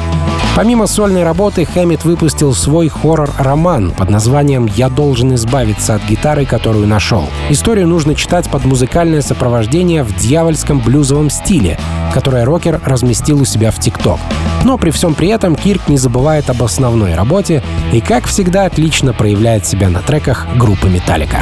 Помимо 0.55 0.87
сольной 0.87 1.25
работы, 1.25 1.65
Хэммит 1.65 2.05
выпустил 2.05 2.53
свой 2.53 2.87
хоррор-роман 2.87 3.91
под 3.91 4.09
названием 4.09 4.67
«Я 4.67 4.87
должен 4.87 5.35
избавиться 5.35 5.95
от 5.95 6.03
гитары, 6.05 6.45
которую 6.45 6.87
нашел». 6.87 7.25
Историю 7.49 7.89
нужно 7.89 8.15
читать 8.15 8.49
под 8.49 8.63
музыкальное 8.63 9.21
сопровождение 9.21 10.03
в 10.03 10.15
дьявольском 10.15 10.79
блюзовом 10.79 11.29
стиле, 11.29 11.77
которое 12.13 12.45
рокер 12.45 12.79
разместил 12.85 13.41
у 13.41 13.45
себя 13.45 13.69
в 13.69 13.79
ТикТок. 13.81 14.19
Но 14.63 14.77
при 14.77 14.91
всем 14.91 15.13
при 15.13 15.27
этом 15.27 15.57
Кирк 15.57 15.89
не 15.89 15.97
забывает 15.97 16.49
об 16.49 16.63
основной 16.63 17.15
работе 17.15 17.61
и, 17.91 17.99
как 17.99 18.25
всегда, 18.25 18.65
отлично 18.65 19.11
проявляет 19.11 19.65
себя 19.65 19.89
на 19.89 19.99
треках 19.99 20.47
группы 20.55 20.87
Металлика. 20.87 21.39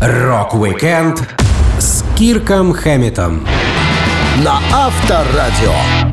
Рок-викенд 0.00 1.20
с 1.78 2.02
Кирком 2.16 2.72
Хэммитом 2.72 3.46
на 4.42 4.58
Авторадио. 4.72 6.07